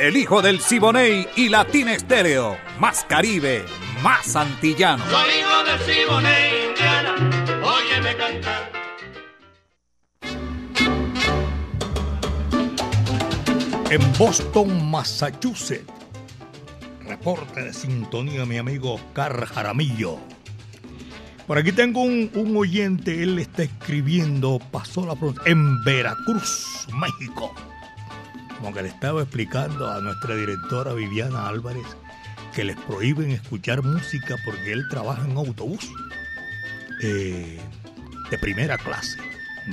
El 0.00 0.14
hijo 0.14 0.42
del 0.42 0.60
Siboney 0.60 1.26
y 1.36 1.48
Latina 1.48 1.94
Estéreo. 1.94 2.58
Más 2.78 3.04
Caribe, 3.08 3.64
más 4.02 4.36
antillano. 4.36 5.02
Soy 5.08 5.30
hijo 5.40 5.64
del 5.64 5.80
Siboney, 5.80 6.66
Indiana, 6.68 7.14
óyeme 7.64 8.14
cantar. 8.16 8.72
En 13.90 14.18
Boston, 14.18 14.90
Massachusetts. 14.90 15.90
Reporte 17.06 17.62
de 17.62 17.72
sintonía, 17.72 18.44
mi 18.44 18.58
amigo 18.58 18.94
Oscar 18.94 19.46
Jaramillo. 19.46 20.18
Por 21.46 21.56
aquí 21.56 21.72
tengo 21.72 22.02
un, 22.02 22.30
un 22.34 22.54
oyente, 22.54 23.22
él 23.22 23.38
está 23.38 23.62
escribiendo, 23.62 24.58
pasó 24.70 25.06
la 25.06 25.14
pronto, 25.14 25.40
en 25.46 25.82
Veracruz, 25.84 26.86
México. 26.92 27.54
Como 28.58 28.72
que 28.72 28.82
le 28.82 28.88
estaba 28.88 29.22
explicando 29.22 29.90
a 29.90 30.00
nuestra 30.00 30.34
directora 30.34 30.92
Viviana 30.94 31.48
Álvarez 31.48 31.86
que 32.54 32.64
les 32.64 32.76
prohíben 32.76 33.30
escuchar 33.32 33.82
música 33.82 34.36
porque 34.44 34.72
él 34.72 34.88
trabaja 34.88 35.24
en 35.26 35.36
autobús 35.36 35.90
eh, 37.02 37.60
de 38.30 38.38
primera 38.38 38.78
clase. 38.78 39.18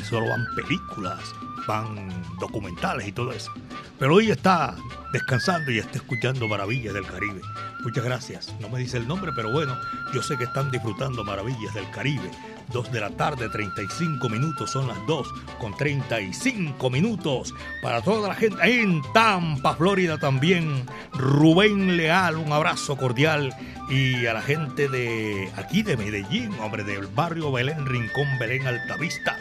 Solo 0.03 0.27
van 0.27 0.45
películas, 0.55 1.19
van 1.65 2.09
documentales 2.39 3.07
y 3.07 3.11
todo 3.13 3.31
eso. 3.31 3.51
Pero 3.99 4.15
hoy 4.15 4.31
está 4.31 4.75
descansando 5.13 5.71
y 5.71 5.77
está 5.77 5.99
escuchando 5.99 6.47
Maravillas 6.47 6.93
del 6.93 7.05
Caribe. 7.05 7.39
Muchas 7.83 8.03
gracias. 8.03 8.53
No 8.59 8.67
me 8.67 8.79
dice 8.79 8.97
el 8.97 9.07
nombre, 9.07 9.31
pero 9.33 9.51
bueno, 9.51 9.77
yo 10.11 10.23
sé 10.23 10.35
que 10.37 10.45
están 10.45 10.71
disfrutando 10.71 11.23
Maravillas 11.23 11.73
del 11.75 11.89
Caribe. 11.91 12.31
2 12.71 12.91
de 12.91 12.99
la 12.99 13.11
tarde, 13.11 13.49
35 13.49 14.27
minutos, 14.27 14.71
son 14.71 14.87
las 14.87 14.97
2 15.05 15.27
con 15.59 15.77
35 15.77 16.89
minutos. 16.89 17.53
Para 17.83 18.01
toda 18.01 18.29
la 18.29 18.35
gente 18.35 18.81
en 18.81 19.01
Tampa, 19.13 19.75
Florida 19.75 20.17
también. 20.17 20.85
Rubén 21.13 21.95
Leal, 21.95 22.37
un 22.37 22.51
abrazo 22.51 22.97
cordial. 22.97 23.55
Y 23.89 24.25
a 24.25 24.33
la 24.33 24.41
gente 24.41 24.89
de 24.89 25.51
aquí 25.55 25.83
de 25.83 25.95
Medellín, 25.95 26.51
hombre, 26.59 26.83
del 26.83 27.05
barrio 27.05 27.51
Belén, 27.51 27.85
Rincón 27.85 28.39
Belén 28.39 28.65
Altavista. 28.65 29.37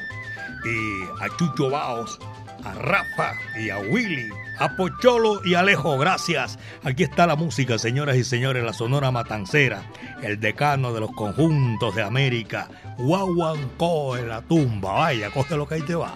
Y 0.64 1.24
a 1.24 1.34
Chucho 1.38 1.70
Baos, 1.70 2.18
a 2.64 2.74
Rafa 2.74 3.32
y 3.58 3.70
a 3.70 3.78
Willy, 3.78 4.28
a 4.58 4.76
Pocholo 4.76 5.40
y 5.44 5.54
Alejo, 5.54 5.98
gracias. 5.98 6.58
Aquí 6.82 7.02
está 7.02 7.26
la 7.26 7.36
música, 7.36 7.78
señoras 7.78 8.16
y 8.16 8.24
señores, 8.24 8.64
la 8.64 8.72
Sonora 8.72 9.10
Matancera, 9.10 9.82
el 10.22 10.40
decano 10.40 10.92
de 10.92 11.00
los 11.00 11.12
conjuntos 11.12 11.94
de 11.94 12.02
América, 12.02 12.68
Guaguancó 12.98 14.16
en 14.16 14.28
la 14.28 14.42
tumba. 14.42 14.92
Vaya, 14.92 15.30
coge 15.30 15.56
lo 15.56 15.66
que 15.66 15.76
ahí 15.76 15.82
te 15.82 15.94
va. 15.94 16.14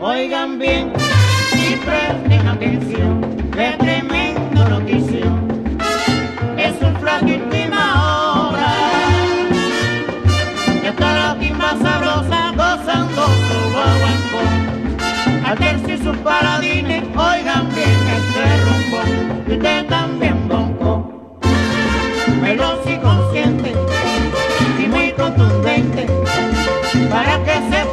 Oigan 0.00 0.58
bien 0.58 0.92
y 1.54 1.76
presten 1.76 2.46
atención, 2.46 3.23
Al 15.54 15.60
tercio 15.60 15.94
y 15.94 15.98
sus 15.98 16.16
paladines, 16.16 17.04
oigan 17.16 17.68
bien 17.72 18.00
este 18.16 18.42
rumbo. 18.64 18.98
Y 19.46 19.52
usted 19.52 19.86
también 19.86 20.48
bonco. 20.48 21.38
Veloz 22.42 22.80
y 22.88 22.96
consciente 22.96 23.72
y 24.82 24.88
muy 24.88 25.12
contundente. 25.12 26.08
Para 27.08 27.38
que 27.44 27.54
sepa 27.70 27.83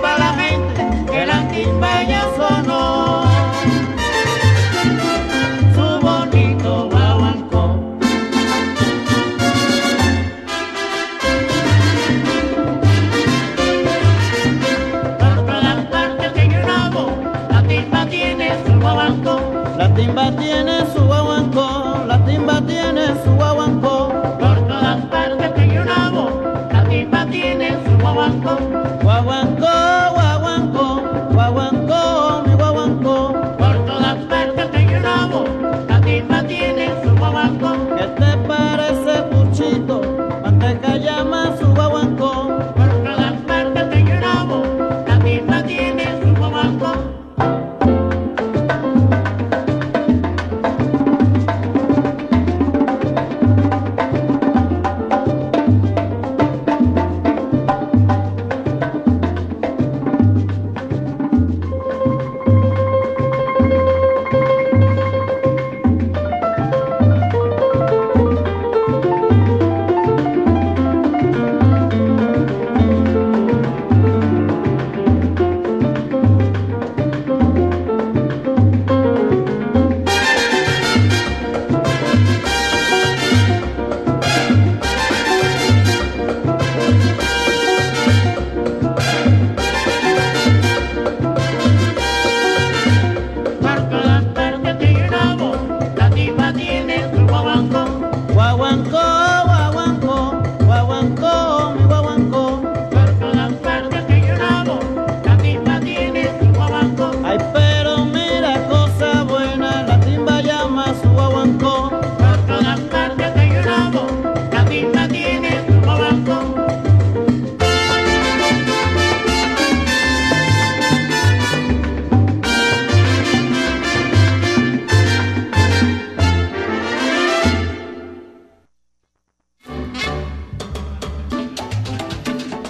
timba 20.01 20.31
tiene 20.35 20.80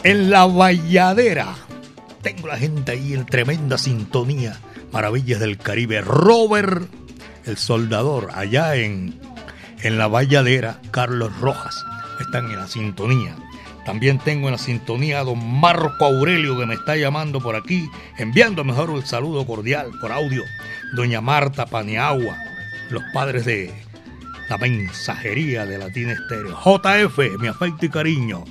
En 0.03 0.31
la 0.31 0.47
Valladera. 0.47 1.55
Tengo 2.23 2.47
la 2.47 2.57
gente 2.57 2.93
ahí 2.93 3.13
en 3.13 3.25
tremenda 3.25 3.77
sintonía. 3.77 4.59
Maravillas 4.91 5.39
del 5.39 5.59
Caribe. 5.59 6.01
Robert, 6.01 6.89
el 7.45 7.57
soldador, 7.57 8.29
allá 8.33 8.75
en, 8.75 9.19
en 9.83 9.99
la 9.99 10.07
Valladera. 10.07 10.79
Carlos 10.89 11.39
Rojas. 11.39 11.85
Están 12.19 12.49
en 12.49 12.57
la 12.57 12.67
sintonía. 12.67 13.35
También 13.85 14.17
tengo 14.17 14.47
en 14.47 14.53
la 14.53 14.57
sintonía 14.57 15.19
a 15.19 15.23
don 15.23 15.59
Marco 15.59 16.05
Aurelio 16.05 16.57
que 16.57 16.65
me 16.65 16.73
está 16.75 16.95
llamando 16.95 17.39
por 17.39 17.55
aquí, 17.55 17.87
enviando 18.17 18.63
mejor 18.63 18.89
el 18.91 19.05
saludo 19.05 19.45
cordial 19.45 19.91
por 20.01 20.11
audio. 20.11 20.43
Doña 20.93 21.21
Marta 21.21 21.67
Paniagua, 21.67 22.37
los 22.89 23.03
padres 23.13 23.45
de 23.45 23.71
la 24.49 24.57
mensajería 24.57 25.65
de 25.65 25.77
Latina 25.77 26.13
Estéreo. 26.13 26.57
JF, 26.57 27.39
mi 27.39 27.47
afecto 27.47 27.85
y 27.85 27.89
cariño. 27.89 28.43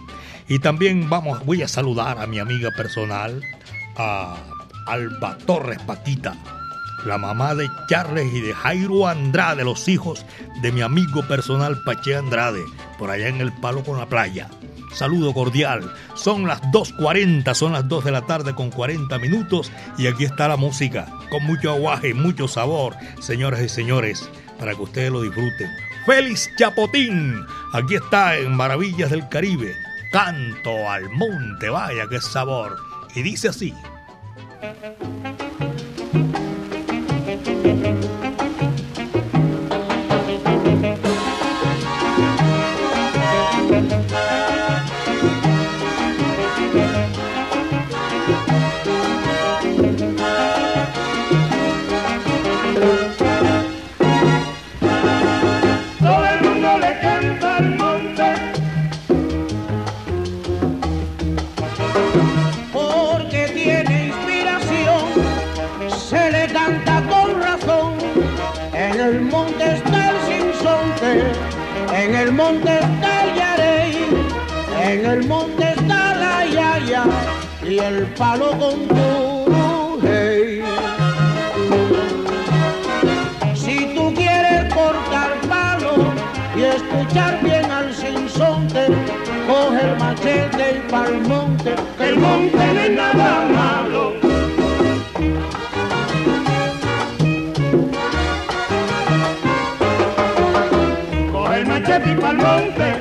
Y 0.50 0.58
también 0.58 1.08
vamos, 1.08 1.46
voy 1.46 1.62
a 1.62 1.68
saludar 1.68 2.18
a 2.18 2.26
mi 2.26 2.40
amiga 2.40 2.72
personal, 2.72 3.40
a 3.96 4.36
Alba 4.88 5.38
Torres 5.46 5.78
Paquita, 5.86 6.34
la 7.06 7.18
mamá 7.18 7.54
de 7.54 7.70
Charles 7.88 8.34
y 8.34 8.40
de 8.40 8.52
Jairo 8.52 9.06
Andrade, 9.06 9.62
los 9.62 9.86
hijos 9.86 10.26
de 10.60 10.72
mi 10.72 10.80
amigo 10.80 11.22
personal 11.28 11.80
Pache 11.84 12.16
Andrade, 12.16 12.64
por 12.98 13.10
allá 13.10 13.28
en 13.28 13.40
el 13.40 13.52
Palo 13.60 13.84
con 13.84 13.96
la 13.96 14.06
Playa. 14.06 14.48
Saludo 14.92 15.32
cordial. 15.32 15.94
Son 16.14 16.48
las 16.48 16.60
2.40, 16.62 17.54
son 17.54 17.72
las 17.74 17.86
2 17.86 18.06
de 18.06 18.10
la 18.10 18.22
tarde 18.22 18.52
con 18.52 18.70
40 18.70 19.20
minutos 19.20 19.70
y 19.98 20.08
aquí 20.08 20.24
está 20.24 20.48
la 20.48 20.56
música, 20.56 21.06
con 21.30 21.44
mucho 21.44 21.70
aguaje, 21.70 22.12
mucho 22.12 22.48
sabor, 22.48 22.96
señoras 23.20 23.60
y 23.60 23.68
señores, 23.68 24.28
para 24.58 24.74
que 24.74 24.82
ustedes 24.82 25.12
lo 25.12 25.22
disfruten. 25.22 25.70
Félix 26.06 26.50
Chapotín, 26.56 27.40
aquí 27.72 27.94
está 27.94 28.36
en 28.36 28.56
Maravillas 28.56 29.10
del 29.10 29.28
Caribe. 29.28 29.76
Canto 30.11 30.90
al 30.90 31.09
monte, 31.11 31.68
vaya 31.70 32.09
qué 32.09 32.20
sabor. 32.20 32.77
Y 33.14 33.23
dice 33.23 33.49
así. 33.49 33.75
El 75.12 75.27
monte 75.27 75.73
está 75.77 76.14
la 76.14 76.46
yaya 76.46 77.05
y 77.68 77.79
el 77.79 78.07
palo 78.18 78.51
con 78.59 78.79
hey. 80.03 80.62
Si 83.55 83.92
tú 83.94 84.14
quieres 84.14 84.73
cortar 84.73 85.33
palo 85.49 86.12
y 86.57 86.62
escuchar 86.62 87.42
bien 87.42 87.68
al 87.70 87.92
sinsonte, 87.92 88.87
coge 89.49 89.81
el 89.81 89.96
machete 89.99 90.77
y 90.79 90.90
pa'l 90.90 91.20
monte, 91.23 91.75
que 91.99 92.09
el 92.09 92.18
monte 92.18 92.57
no 92.57 92.81
es 92.81 92.90
nada 92.90 93.46
malo. 93.59 94.12
Coge 101.33 101.59
el 101.59 101.66
machete 101.66 102.11
y 102.12 102.14
pa'l 102.14 102.37
monte, 102.37 102.99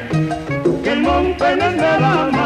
monte 1.78 2.39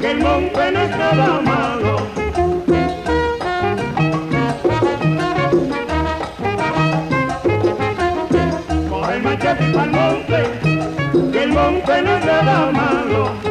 que 0.00 0.10
el 0.10 0.18
monte 0.18 0.72
no 0.72 0.80
es 0.80 0.90
nada 0.90 1.40
malo. 1.40 1.96
Coge 8.88 9.18
machete 9.20 9.66
pa'l 9.74 9.90
monte, 9.90 10.40
que 11.32 11.42
el 11.44 11.52
monte 11.52 12.02
no 12.02 12.16
es 12.16 12.24
nada 12.24 12.70
malo. 12.72 13.45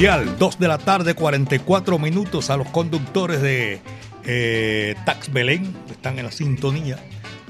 Cordial, 0.00 0.38
2 0.38 0.58
de 0.58 0.66
la 0.66 0.78
tarde, 0.78 1.12
44 1.12 1.98
minutos 1.98 2.48
a 2.48 2.56
los 2.56 2.66
conductores 2.68 3.42
de 3.42 3.82
eh, 4.24 4.94
Tax 5.04 5.30
Belén, 5.30 5.74
que 5.86 5.92
están 5.92 6.18
en 6.18 6.24
la 6.24 6.32
sintonía. 6.32 6.98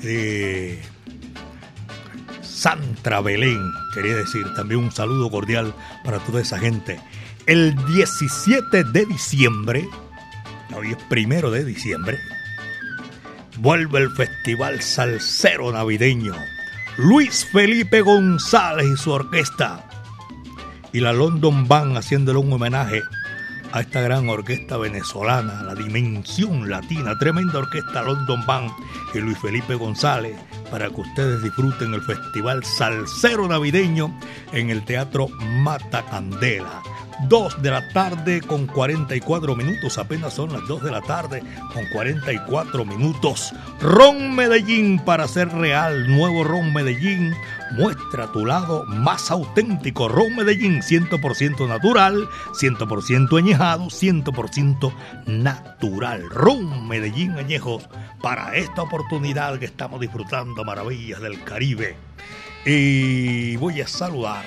Eh, 0.03 0.82
Santra 2.42 3.20
Belén, 3.20 3.61
quería 3.94 4.16
decir 4.16 4.42
también 4.57 4.80
un 4.80 4.90
saludo 4.90 5.30
cordial 5.30 5.72
para 6.03 6.18
toda 6.18 6.40
esa 6.40 6.59
gente. 6.59 6.98
El 7.46 7.76
17 7.86 8.82
de 8.82 9.07
diciembre, 9.07 9.88
hoy 10.74 10.90
es 10.90 11.03
primero 11.05 11.53
de 11.53 11.64
diciembre, 11.64 12.18
vuelve 13.59 14.01
el 14.01 14.11
Festival 14.11 14.82
Salsero 14.82 15.70
Navideño. 15.70 16.34
Luis 16.96 17.46
Felipe 17.53 18.01
González 18.01 18.88
y 18.92 18.96
su 18.96 19.12
orquesta. 19.12 19.84
Y 20.93 21.01
la 21.01 21.12
London 21.12 21.68
Band 21.68 21.97
haciéndole 21.97 22.38
un 22.38 22.53
homenaje 22.53 23.03
a 23.72 23.80
esta 23.80 24.01
gran 24.01 24.28
orquesta 24.28 24.76
venezolana, 24.76 25.62
la 25.62 25.74
Dimensión 25.74 26.68
Latina, 26.68 27.16
tremenda 27.18 27.61
orquesta 27.61 28.03
London 28.03 28.45
Band 28.45 28.70
y 29.14 29.18
Luis 29.18 29.38
Felipe 29.38 29.74
González, 29.76 30.36
para 30.70 30.88
que 30.88 31.01
ustedes 31.01 31.43
disfruten 31.43 31.95
el 31.95 32.03
Festival 32.03 32.64
Salsero 32.64 33.47
Navideño 33.47 34.12
en 34.53 34.70
el 34.70 34.84
Teatro 34.84 35.28
Mata 35.62 36.05
Candela. 36.07 36.82
2 37.29 37.63
de 37.63 37.71
la 37.71 37.89
tarde 37.93 38.41
con 38.41 38.67
44 38.67 39.55
minutos, 39.55 39.99
apenas 39.99 40.35
son 40.35 40.53
las 40.53 40.67
2 40.67 40.83
de 40.83 40.91
la 40.91 41.01
tarde 41.03 41.43
con 41.73 41.85
44 41.93 42.85
minutos. 42.85 43.53
Ron 43.81 44.35
Medellín 44.35 44.99
para 44.99 45.29
ser 45.29 45.49
real, 45.49 46.09
nuevo 46.09 46.45
Ron 46.45 46.73
Medellín, 46.73 47.35
muestra 47.73 48.31
tu 48.33 48.47
lado 48.47 48.85
más 48.87 49.31
auténtico. 49.31 50.09
Ron 50.09 50.37
Medellín 50.37 50.81
100% 50.81 51.69
natural, 51.69 52.29
100% 52.61 53.39
añejado, 53.39 53.87
100% 53.87 54.93
natural. 55.27 56.29
Ron 56.31 56.89
Medellín 56.89 57.33
añejo 57.33 57.81
para 58.23 58.57
esta 58.57 58.83
oportunidad 58.83 59.59
que 59.59 59.67
estamos 59.67 60.01
disfrutando 60.01 60.65
maravillas 60.65 61.21
del 61.21 61.43
Caribe. 61.45 61.97
Y 62.65 63.57
voy 63.57 63.81
a 63.81 63.89
saludar 63.89 64.45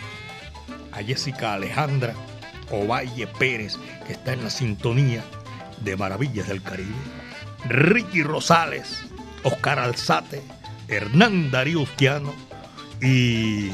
a 0.91 1.01
Jessica 1.01 1.53
Alejandra 1.53 2.13
Ovalle 2.71 3.27
Pérez, 3.27 3.77
que 4.07 4.13
está 4.13 4.33
en 4.33 4.43
la 4.43 4.49
sintonía 4.49 5.23
de 5.81 5.95
Maravillas 5.97 6.47
del 6.47 6.61
Caribe. 6.61 6.93
Ricky 7.65 8.23
Rosales, 8.23 9.05
Oscar 9.43 9.79
Alzate, 9.79 10.41
Hernán 10.87 11.51
Darío 11.51 11.81
Usquiano 11.81 12.33
y 13.01 13.69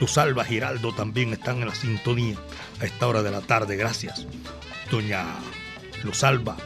Luzalba 0.00 0.44
Giraldo 0.44 0.94
también 0.94 1.32
están 1.32 1.60
en 1.60 1.68
la 1.68 1.74
sintonía 1.74 2.36
a 2.80 2.84
esta 2.84 3.06
hora 3.06 3.22
de 3.22 3.30
la 3.30 3.40
tarde. 3.40 3.76
Gracias, 3.76 4.26
doña 4.90 5.24
Luzalba 6.04 6.56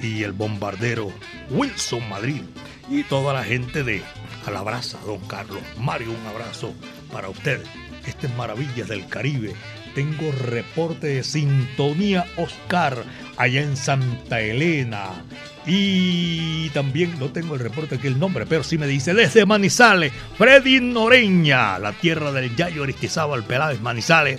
y 0.00 0.22
el 0.22 0.32
bombardero 0.32 1.12
Wilson 1.50 2.08
Madrid 2.08 2.42
y 2.88 3.02
toda 3.04 3.34
la 3.34 3.44
gente 3.44 3.82
de 3.82 4.02
Alabraza, 4.46 4.98
don 5.04 5.20
Carlos. 5.26 5.62
Mario, 5.78 6.10
un 6.10 6.26
abrazo 6.26 6.72
para 7.12 7.28
ustedes. 7.28 7.68
Este 8.06 8.26
es 8.26 8.34
Maravillas 8.36 8.88
del 8.88 9.06
Caribe 9.08 9.54
tengo 9.98 10.30
reporte 10.30 11.08
de 11.08 11.24
sintonía 11.24 12.24
Oscar 12.36 13.02
allá 13.36 13.62
en 13.62 13.76
Santa 13.76 14.40
Elena. 14.40 15.24
Y 15.66 16.68
también 16.68 17.18
no 17.18 17.30
tengo 17.30 17.54
el 17.54 17.60
reporte 17.60 17.96
aquí 17.96 18.06
el 18.06 18.20
nombre, 18.20 18.46
pero 18.46 18.62
sí 18.62 18.78
me 18.78 18.86
dice 18.86 19.12
desde 19.12 19.44
Manizales, 19.44 20.12
Freddy 20.36 20.80
Noreña, 20.80 21.80
la 21.80 21.94
tierra 21.94 22.30
del 22.30 22.54
Yayo 22.54 22.84
Aristizábal 22.84 23.42
Peláez 23.42 23.80
Manizales, 23.80 24.38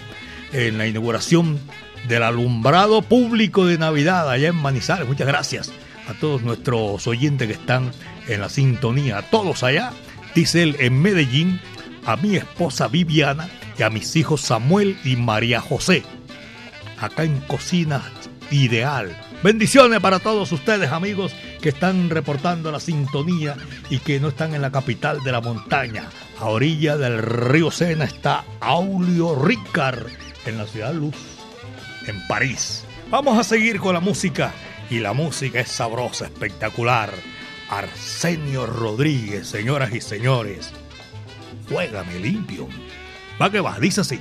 en 0.53 0.77
la 0.77 0.87
inauguración 0.87 1.59
del 2.07 2.23
alumbrado 2.23 3.01
público 3.01 3.65
de 3.65 3.77
Navidad 3.77 4.29
allá 4.29 4.47
en 4.47 4.55
Manizales. 4.55 5.09
Muchas 5.09 5.27
gracias 5.27 5.73
a 6.07 6.13
todos 6.13 6.41
nuestros 6.41 7.05
oyentes 7.05 7.49
que 7.49 7.55
están 7.55 7.91
en 8.29 8.39
la 8.39 8.47
sintonía, 8.47 9.17
a 9.17 9.21
todos 9.23 9.63
allá. 9.63 9.91
Dice 10.33 10.63
él 10.63 10.77
en 10.79 11.01
Medellín, 11.01 11.59
a 12.05 12.15
mi 12.15 12.37
esposa 12.37 12.87
Viviana 12.87 13.49
y 13.79 13.83
a 13.83 13.89
mis 13.89 14.15
hijos 14.17 14.41
Samuel 14.41 14.97
y 15.05 15.15
María 15.15 15.61
José, 15.61 16.03
acá 16.99 17.23
en 17.23 17.39
Cocina 17.41 18.03
Ideal. 18.51 19.15
Bendiciones 19.41 20.01
para 20.01 20.19
todos 20.19 20.51
ustedes, 20.51 20.91
amigos, 20.91 21.33
que 21.61 21.69
están 21.69 22.09
reportando 22.09 22.71
la 22.71 22.81
sintonía 22.81 23.55
y 23.89 23.99
que 23.99 24.19
no 24.19 24.29
están 24.29 24.53
en 24.53 24.61
la 24.61 24.71
capital 24.71 25.23
de 25.23 25.31
la 25.31 25.39
montaña. 25.39 26.09
A 26.39 26.45
orilla 26.45 26.97
del 26.97 27.19
río 27.19 27.71
Sena 27.71 28.03
está 28.03 28.43
Aulio 28.59 29.35
Ricard, 29.35 30.07
en 30.45 30.57
la 30.57 30.67
ciudad 30.67 30.93
Luz, 30.93 31.15
en 32.05 32.15
París. 32.27 32.83
Vamos 33.09 33.37
a 33.39 33.43
seguir 33.43 33.79
con 33.79 33.93
la 33.93 34.01
música, 34.01 34.51
y 34.89 34.99
la 34.99 35.13
música 35.13 35.61
es 35.61 35.69
sabrosa, 35.69 36.25
espectacular. 36.25 37.13
Arsenio 37.69 38.65
Rodríguez, 38.65 39.47
señoras 39.47 39.93
y 39.93 40.01
señores. 40.01 40.71
Juégame 41.69 42.19
limpio. 42.19 42.67
Va 43.41 43.49
que 43.49 43.61
va, 43.61 43.79
dice 43.79 44.01
así. 44.01 44.19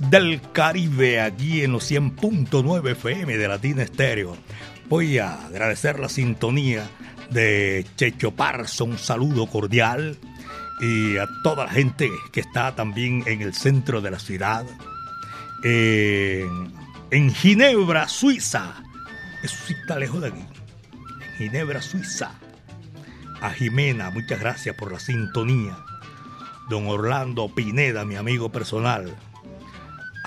Del 0.00 0.40
Caribe, 0.52 1.20
aquí 1.20 1.62
en 1.62 1.72
los 1.72 1.90
100.9 1.90 2.92
FM 2.92 3.36
de 3.36 3.48
Latina 3.48 3.82
Estéreo. 3.82 4.36
Voy 4.88 5.18
a 5.18 5.46
agradecer 5.46 5.98
la 5.98 6.08
sintonía 6.08 6.88
de 7.30 7.84
Checho 7.96 8.30
Parzo, 8.30 8.84
un 8.84 8.96
saludo 8.96 9.46
cordial. 9.46 10.16
Y 10.80 11.18
a 11.18 11.26
toda 11.42 11.64
la 11.64 11.72
gente 11.72 12.08
que 12.32 12.40
está 12.40 12.74
también 12.76 13.24
en 13.26 13.42
el 13.42 13.54
centro 13.54 14.00
de 14.00 14.10
la 14.12 14.18
ciudad. 14.18 14.64
En, 15.62 17.34
Ginebra, 17.34 18.08
Suiza. 18.08 18.76
Eso 19.42 19.56
está 19.68 19.98
lejos 19.98 20.22
de 20.22 20.28
aquí. 20.28 20.44
En 21.20 21.36
Ginebra, 21.36 21.82
Suiza. 21.82 22.32
A 23.40 23.50
Jimena, 23.50 24.10
muchas 24.10 24.40
gracias 24.40 24.76
por 24.76 24.92
la 24.92 25.00
sintonía 25.00 25.76
don 26.68 26.86
Orlando 26.86 27.48
Pineda, 27.48 28.04
mi 28.04 28.16
amigo 28.16 28.50
personal. 28.50 29.16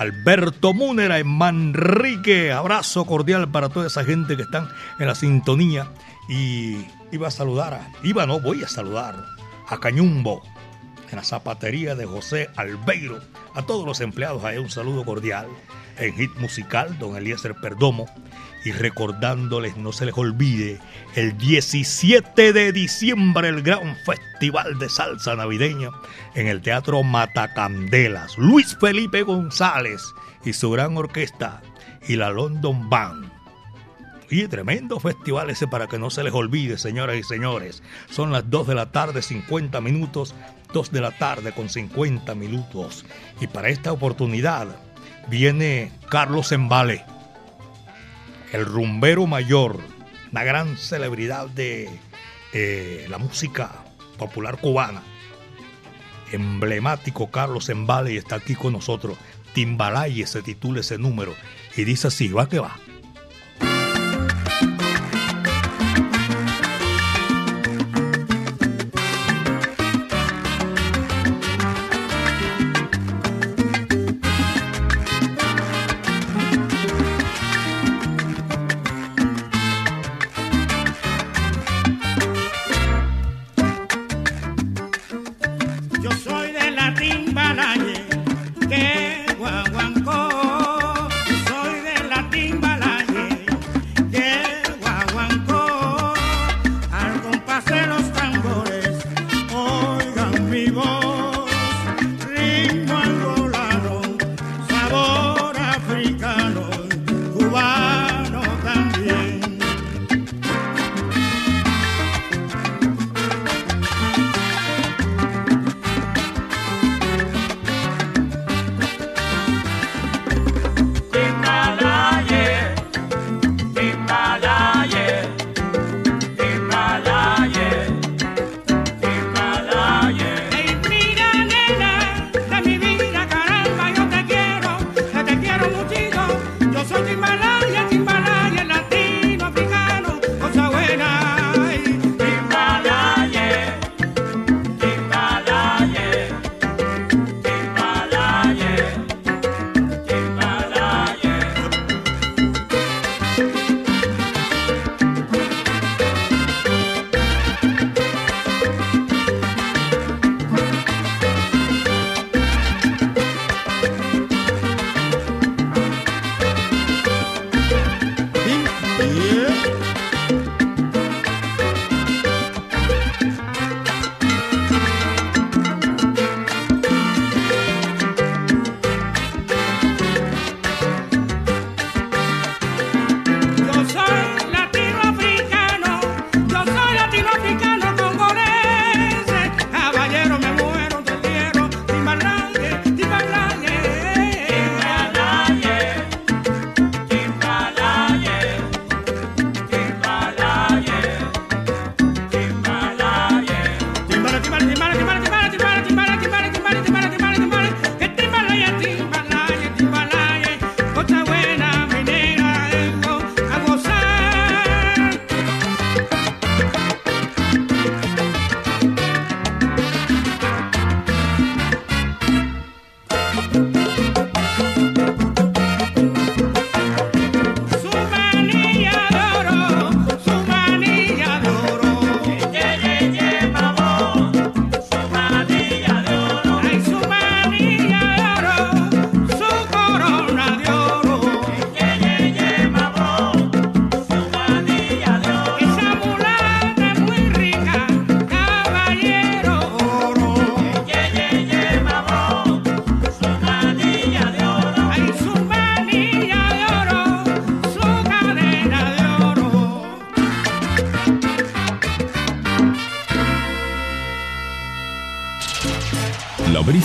Alberto 0.02 0.74
Múnera 0.74 1.20
en 1.20 1.28
Manrique, 1.28 2.52
abrazo 2.52 3.06
cordial 3.06 3.52
para 3.52 3.70
toda 3.70 3.86
esa 3.86 4.04
gente 4.04 4.36
que 4.36 4.41
están 4.41 4.68
en 4.97 5.06
la 5.06 5.14
sintonía. 5.14 5.91
Y 6.28 6.88
iba 7.12 7.28
a 7.28 7.32
saludar, 7.32 7.76
a, 7.76 7.88
iba 8.02 8.26
no, 8.26 8.39
voy 8.39 8.64
a 8.64 8.68
saludar 8.68 9.24
a 9.68 9.80
Cañumbo, 9.80 10.41
en 11.12 11.18
la 11.18 11.24
zapatería 11.24 11.93
de 11.93 12.08
José 12.08 12.49
Albeiro. 12.56 13.20
A 13.54 13.62
todos 13.62 13.86
los 13.86 14.02
empleados 14.02 14.43
ahí 14.43 14.58
un 14.58 14.72
saludo 14.72 15.06
cordial. 15.06 15.45
En 16.02 16.16
Hit 16.16 16.36
Musical, 16.38 16.97
don 16.97 17.16
Eliezer 17.16 17.54
Perdomo. 17.56 18.08
Y 18.66 18.72
recordándoles, 18.72 19.78
no 19.78 19.91
se 19.91 20.06
les 20.06 20.18
olvide, 20.18 20.80
el 21.16 21.38
17 21.38 22.54
de 22.54 22.72
diciembre, 22.72 23.49
el 23.49 23.62
gran 23.62 23.95
festival 24.06 24.78
de 24.78 24.89
salsa 24.89 25.36
navideña 25.36 25.89
en 26.36 26.47
el 26.47 26.62
Teatro 26.62 27.02
Matacandelas. 27.04 28.38
Luis 28.38 28.78
Felipe 28.80 29.24
González 29.24 30.02
y 30.43 30.54
su 30.54 30.70
gran 30.72 30.97
orquesta 30.97 31.62
y 32.08 32.16
la 32.16 32.30
London 32.30 32.89
Band. 32.89 33.32
Y 34.30 34.47
tremendo 34.47 34.99
festival 34.99 35.49
ese 35.49 35.68
para 35.68 35.88
que 35.88 35.99
no 35.99 36.10
se 36.10 36.24
les 36.24 36.34
olvide, 36.34 36.78
señoras 36.78 37.18
y 37.18 37.24
señores. 37.24 37.84
Son 38.10 38.32
las 38.32 38.49
2 38.49 38.68
de 38.68 38.76
la 38.76 38.91
tarde, 38.91 39.22
50 39.22 39.82
minutos. 39.82 40.34
2 40.74 40.91
de 40.91 41.02
la 41.02 41.12
tarde 41.12 41.52
con 41.52 41.68
50 41.68 42.34
minutos. 42.36 43.06
Y 43.41 43.47
para 43.47 43.70
esta 43.70 43.91
oportunidad 43.91 44.68
viene 45.28 45.91
Carlos 46.09 46.51
Embale, 46.51 47.05
el 48.51 48.65
rumbero 48.65 49.28
mayor, 49.28 49.80
una 50.32 50.43
gran 50.43 50.78
celebridad 50.78 51.47
de 51.47 51.89
eh, 52.53 53.05
la 53.09 53.17
música 53.17 53.72
popular 54.17 54.59
cubana. 54.59 55.01
Emblemático 56.32 57.30
Carlos 57.30 57.69
Embale 57.69 58.13
y 58.13 58.17
está 58.17 58.36
aquí 58.36 58.55
con 58.55 58.74
nosotros. 58.74 59.17
Timbalaye 59.53 60.26
se 60.28 60.41
titula 60.41 60.80
ese 60.80 60.97
número 60.97 61.34
y 61.76 61.84
dice 61.84 62.07
así, 62.07 62.30
va 62.30 62.47
que 62.47 62.59
va. 62.59 62.78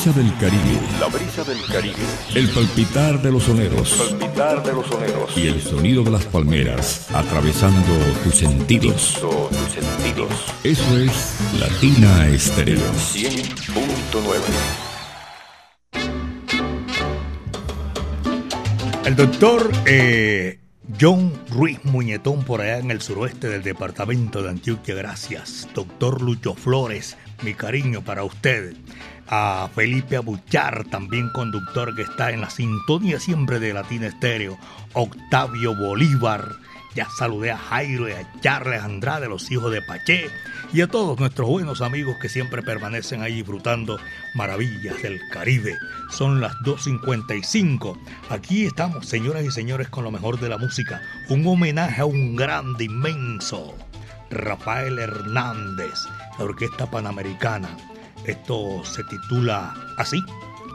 Brisa 0.06 0.20
del 0.20 0.38
Caribe. 0.38 0.80
La 1.00 1.06
brisa 1.08 1.42
del 1.42 1.58
Caribe. 1.66 1.96
El 2.34 2.48
palpitar 2.50 3.20
de 3.22 3.32
los 3.32 3.42
soneros. 3.42 3.92
El 3.92 4.18
palpitar 4.18 4.62
de 4.62 4.72
los 4.72 4.86
soneros. 4.86 5.36
Y 5.36 5.48
el 5.48 5.60
sonido 5.60 6.04
de 6.04 6.10
las 6.12 6.24
palmeras 6.26 7.08
atravesando 7.12 7.92
tus 8.22 8.36
sentidos. 8.36 9.18
tus 9.20 9.72
sentidos. 9.72 10.30
Eso 10.62 10.98
es 10.98 11.38
Latina 11.58 12.28
Estéreo. 12.28 12.78
100.9. 12.78 14.40
El 19.06 19.16
doctor 19.16 19.70
eh, 19.86 20.60
John 20.98 21.30
Ruiz 21.50 21.84
Muñetón 21.84 22.42
por 22.44 22.62
allá 22.62 22.78
en 22.78 22.90
el 22.90 23.02
suroeste 23.02 23.48
del 23.48 23.62
departamento 23.62 24.42
de 24.42 24.48
Antioquia. 24.48 24.94
Gracias. 24.94 25.68
Doctor 25.74 26.22
Lucho 26.22 26.54
Flores, 26.54 27.18
mi 27.42 27.52
cariño 27.52 28.02
para 28.02 28.24
usted. 28.24 28.74
A 29.28 29.68
Felipe 29.74 30.16
Abuchar, 30.16 30.84
también 30.84 31.28
conductor 31.34 31.94
que 31.94 32.02
está 32.02 32.30
en 32.30 32.40
la 32.40 32.48
sintonía 32.48 33.20
siempre 33.20 33.58
de 33.58 33.74
Latina 33.74 34.06
Estéreo. 34.06 34.56
Octavio 34.94 35.76
Bolívar. 35.76 36.48
Ya 36.96 37.10
saludé 37.10 37.50
a 37.50 37.58
Jairo 37.58 38.08
y 38.08 38.12
a 38.12 38.26
Charles 38.40 38.82
Andrade, 38.82 39.28
los 39.28 39.50
hijos 39.50 39.70
de 39.70 39.82
Paché, 39.82 40.30
y 40.72 40.80
a 40.80 40.86
todos 40.86 41.20
nuestros 41.20 41.46
buenos 41.46 41.82
amigos 41.82 42.16
que 42.22 42.30
siempre 42.30 42.62
permanecen 42.62 43.20
ahí 43.20 43.34
disfrutando 43.34 44.00
maravillas 44.34 45.02
del 45.02 45.20
Caribe. 45.30 45.76
Son 46.10 46.40
las 46.40 46.54
2.55. 46.64 47.98
Aquí 48.30 48.64
estamos, 48.64 49.06
señoras 49.06 49.44
y 49.44 49.50
señores, 49.50 49.90
con 49.90 50.04
lo 50.04 50.10
mejor 50.10 50.40
de 50.40 50.48
la 50.48 50.56
música. 50.56 51.02
Un 51.28 51.46
homenaje 51.46 52.00
a 52.00 52.06
un 52.06 52.34
grande, 52.34 52.84
inmenso, 52.84 53.76
Rafael 54.30 54.98
Hernández, 54.98 55.92
la 56.38 56.46
Orquesta 56.46 56.90
Panamericana. 56.90 57.68
Esto 58.24 58.82
se 58.86 59.04
titula 59.04 59.74
así, 59.98 60.24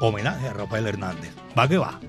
homenaje 0.02 0.50
a 0.50 0.54
Rafael 0.54 0.86
Hernández. 0.86 1.34
Va 1.58 1.68
que 1.68 1.80
va. 1.80 2.00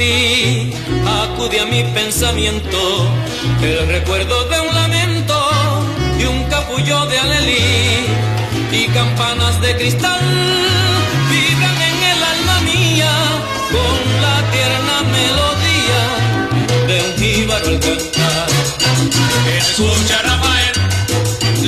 Ti, 0.00 0.72
acude 1.22 1.60
a 1.60 1.66
mi 1.66 1.82
pensamiento 1.92 2.80
el 3.62 3.86
recuerdo 3.86 4.36
de 4.48 4.58
un 4.66 4.74
lamento 4.74 5.38
y 6.18 6.24
un 6.24 6.44
capullo 6.44 7.04
de 7.10 7.18
alelí 7.18 8.06
y 8.72 8.86
campanas 8.98 9.60
de 9.60 9.76
cristal 9.76 10.20
vibran 11.30 11.78
en 11.90 11.98
el 12.12 12.20
alma 12.34 12.56
mía 12.72 13.14
con 13.74 13.98
la 14.24 14.36
tierna 14.54 14.96
melodía 15.16 16.02
de 16.88 16.96
un 17.06 17.12
jíbaro 17.20 17.68
al 17.68 17.80
cantar. 17.80 18.48
Escucha 19.58 20.16
Rafael, 20.22 20.76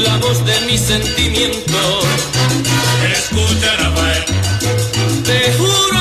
la 0.06 0.16
voz 0.24 0.38
de 0.46 0.56
mi 0.68 0.78
sentimiento. 0.78 1.80
Escucha 3.12 3.70
Rafael, 3.82 4.24
te 5.22 5.52
juro 5.58 5.91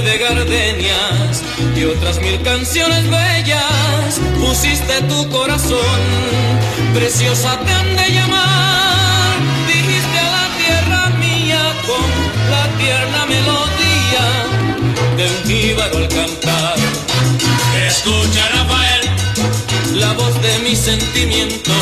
de 0.00 0.18
gardenias 0.18 1.42
y 1.74 1.84
otras 1.84 2.20
mil 2.20 2.40
canciones 2.42 3.02
bellas 3.10 4.20
pusiste 4.38 5.02
tu 5.08 5.28
corazón. 5.28 6.00
Preciosa 6.94 7.58
te 7.64 7.72
han 7.72 7.96
de 7.96 8.12
llamar, 8.12 9.36
dijiste 9.66 10.18
a 10.18 10.30
la 10.30 10.48
tierra 10.56 11.10
mía 11.18 11.60
con 11.86 12.08
la 12.50 12.68
tierna 12.78 13.26
melodía 13.26 14.26
de 15.16 15.24
un 15.26 15.44
jíbaro 15.48 15.98
al 15.98 16.08
cantar. 16.08 16.76
Escucha 17.86 18.48
Rafael, 18.54 19.10
la 19.94 20.12
voz 20.12 20.40
de 20.40 20.58
mi 20.60 20.76
sentimiento. 20.76 21.72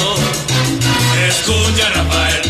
Escucha 1.29 1.91
Rafael, 1.95 2.43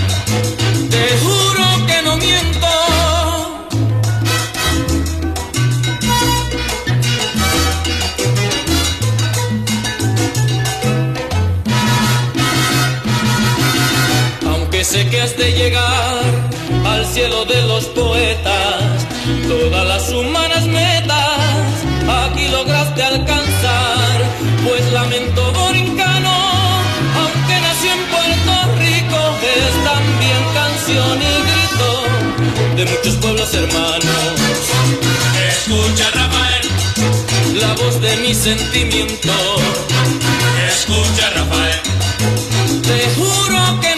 De 15.27 15.53
llegar 15.53 16.23
al 16.87 17.05
cielo 17.05 17.45
de 17.47 17.61
los 17.63 17.87
poetas, 17.87 19.07
todas 19.49 19.87
las 19.87 20.09
humanas 20.11 20.65
metas 20.67 21.67
aquí 22.25 22.47
lograste 22.49 23.03
alcanzar, 23.03 24.23
pues 24.65 24.93
lamento 24.93 25.53
borincano, 25.53 26.33
aunque 27.21 27.61
nació 27.61 27.93
en 27.93 28.05
Puerto 28.07 28.53
Rico, 28.79 29.19
es 29.43 29.75
también 29.85 30.43
canción 30.55 31.21
y 31.21 31.35
grito 31.49 31.91
de 32.77 32.85
muchos 32.87 33.15
pueblos 33.17 33.53
hermanos. 33.53 34.33
Escucha 35.49 36.09
Rafael, 36.13 36.67
la 37.61 37.75
voz 37.75 38.01
de 38.01 38.17
mi 38.19 38.33
sentimiento. 38.33 39.33
Escucha 40.69 41.31
Rafael, 41.31 41.81
te 42.83 43.11
juro 43.17 43.81
que 43.81 43.96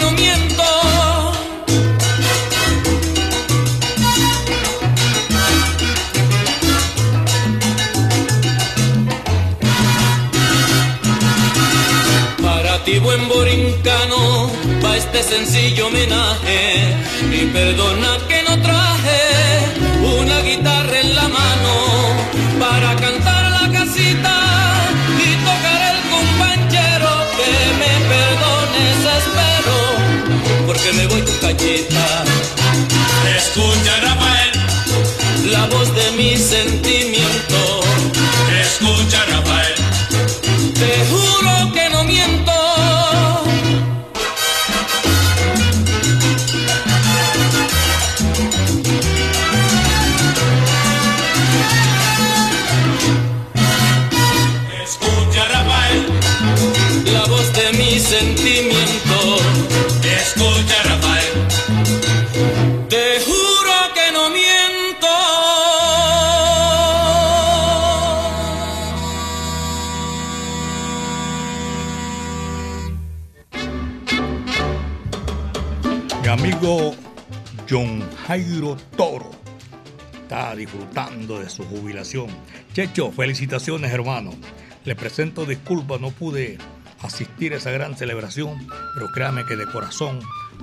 buen 13.08 13.26
borincano 13.26 14.50
va 14.84 14.94
este 14.94 15.22
sencillo 15.22 15.86
homenaje. 15.86 16.60
Y 17.38 17.46
perdona 17.46 18.10
que 18.28 18.42
no 18.42 18.54
traje 18.60 19.20
una 20.20 20.38
guitarra 20.40 21.00
en 21.00 21.14
la 21.14 21.26
mano 21.40 21.74
para 22.60 22.94
cantar 22.96 23.42
la 23.58 23.66
casita 23.78 24.34
y 25.26 25.28
tocar 25.48 25.80
el 25.92 26.00
compañero 26.14 27.10
que 27.38 27.52
me 27.80 27.92
perdones 28.12 28.98
espero 29.20 29.78
porque 30.66 30.92
me 30.92 31.06
voy 31.06 31.22
tu 31.22 31.34
cachita 31.40 32.06
escucha 33.38 33.92
Rafael. 34.02 34.52
La 35.50 35.64
voz 35.66 35.88
de 35.94 36.10
mi 36.12 36.36
sentimiento. 36.36 37.80
Escucha 38.60 39.24
Jairo 78.38 78.76
Toro 78.96 79.30
está 80.22 80.54
disfrutando 80.54 81.40
de 81.40 81.50
su 81.50 81.64
jubilación. 81.64 82.28
Checho, 82.72 83.10
felicitaciones 83.10 83.92
hermano. 83.92 84.30
Le 84.84 84.94
presento 84.94 85.44
disculpas, 85.44 86.00
no 86.00 86.12
pude 86.12 86.56
asistir 87.02 87.52
a 87.52 87.56
esa 87.56 87.72
gran 87.72 87.96
celebración, 87.96 88.56
pero 88.94 89.08
créame 89.08 89.44
que 89.44 89.56
de 89.56 89.66
corazón 89.66 90.20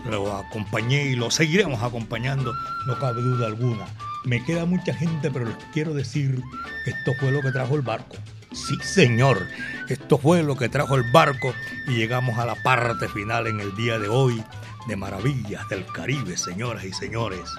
lo 0.09 0.37
acompañé 0.37 1.07
y 1.07 1.15
lo 1.17 1.31
seguiremos 1.31 1.83
acompañando, 1.83 2.53
no 2.87 2.97
cabe 2.97 3.21
duda 3.21 3.47
alguna. 3.47 3.85
Me 4.23 4.41
queda 4.45 4.65
mucha 4.65 4.93
gente, 4.93 5.29
pero 5.29 5.43
les 5.43 5.57
quiero 5.73 5.93
decir, 5.93 6.41
esto 6.85 7.11
fue 7.19 7.31
lo 7.31 7.41
que 7.41 7.51
trajo 7.51 7.75
el 7.75 7.81
barco. 7.81 8.15
Sí, 8.53 8.77
señor. 8.81 9.45
Esto 9.89 10.17
fue 10.17 10.43
lo 10.43 10.55
que 10.55 10.69
trajo 10.69 10.95
el 10.95 11.11
barco 11.11 11.53
y 11.89 11.95
llegamos 11.95 12.39
a 12.39 12.45
la 12.45 12.55
parte 12.55 13.09
final 13.09 13.47
en 13.47 13.59
el 13.59 13.75
día 13.75 13.99
de 13.99 14.07
hoy 14.07 14.41
de 14.87 14.95
Maravillas 14.95 15.67
del 15.69 15.85
Caribe, 15.85 16.37
señoras 16.37 16.83
y 16.83 16.93
señores. 16.93 17.49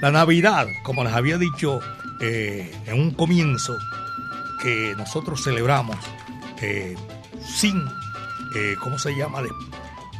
La 0.00 0.10
Navidad, 0.10 0.66
como 0.82 1.04
les 1.04 1.12
había 1.12 1.38
dicho 1.38 1.80
eh, 2.20 2.74
en 2.86 3.00
un 3.00 3.12
comienzo, 3.12 3.76
que 4.62 4.94
nosotros 4.96 5.42
celebramos 5.42 5.96
eh, 6.60 6.96
sin, 7.44 7.80
eh, 8.56 8.74
¿cómo 8.82 8.98
se 8.98 9.16
llama?, 9.16 9.42
de, 9.42 9.50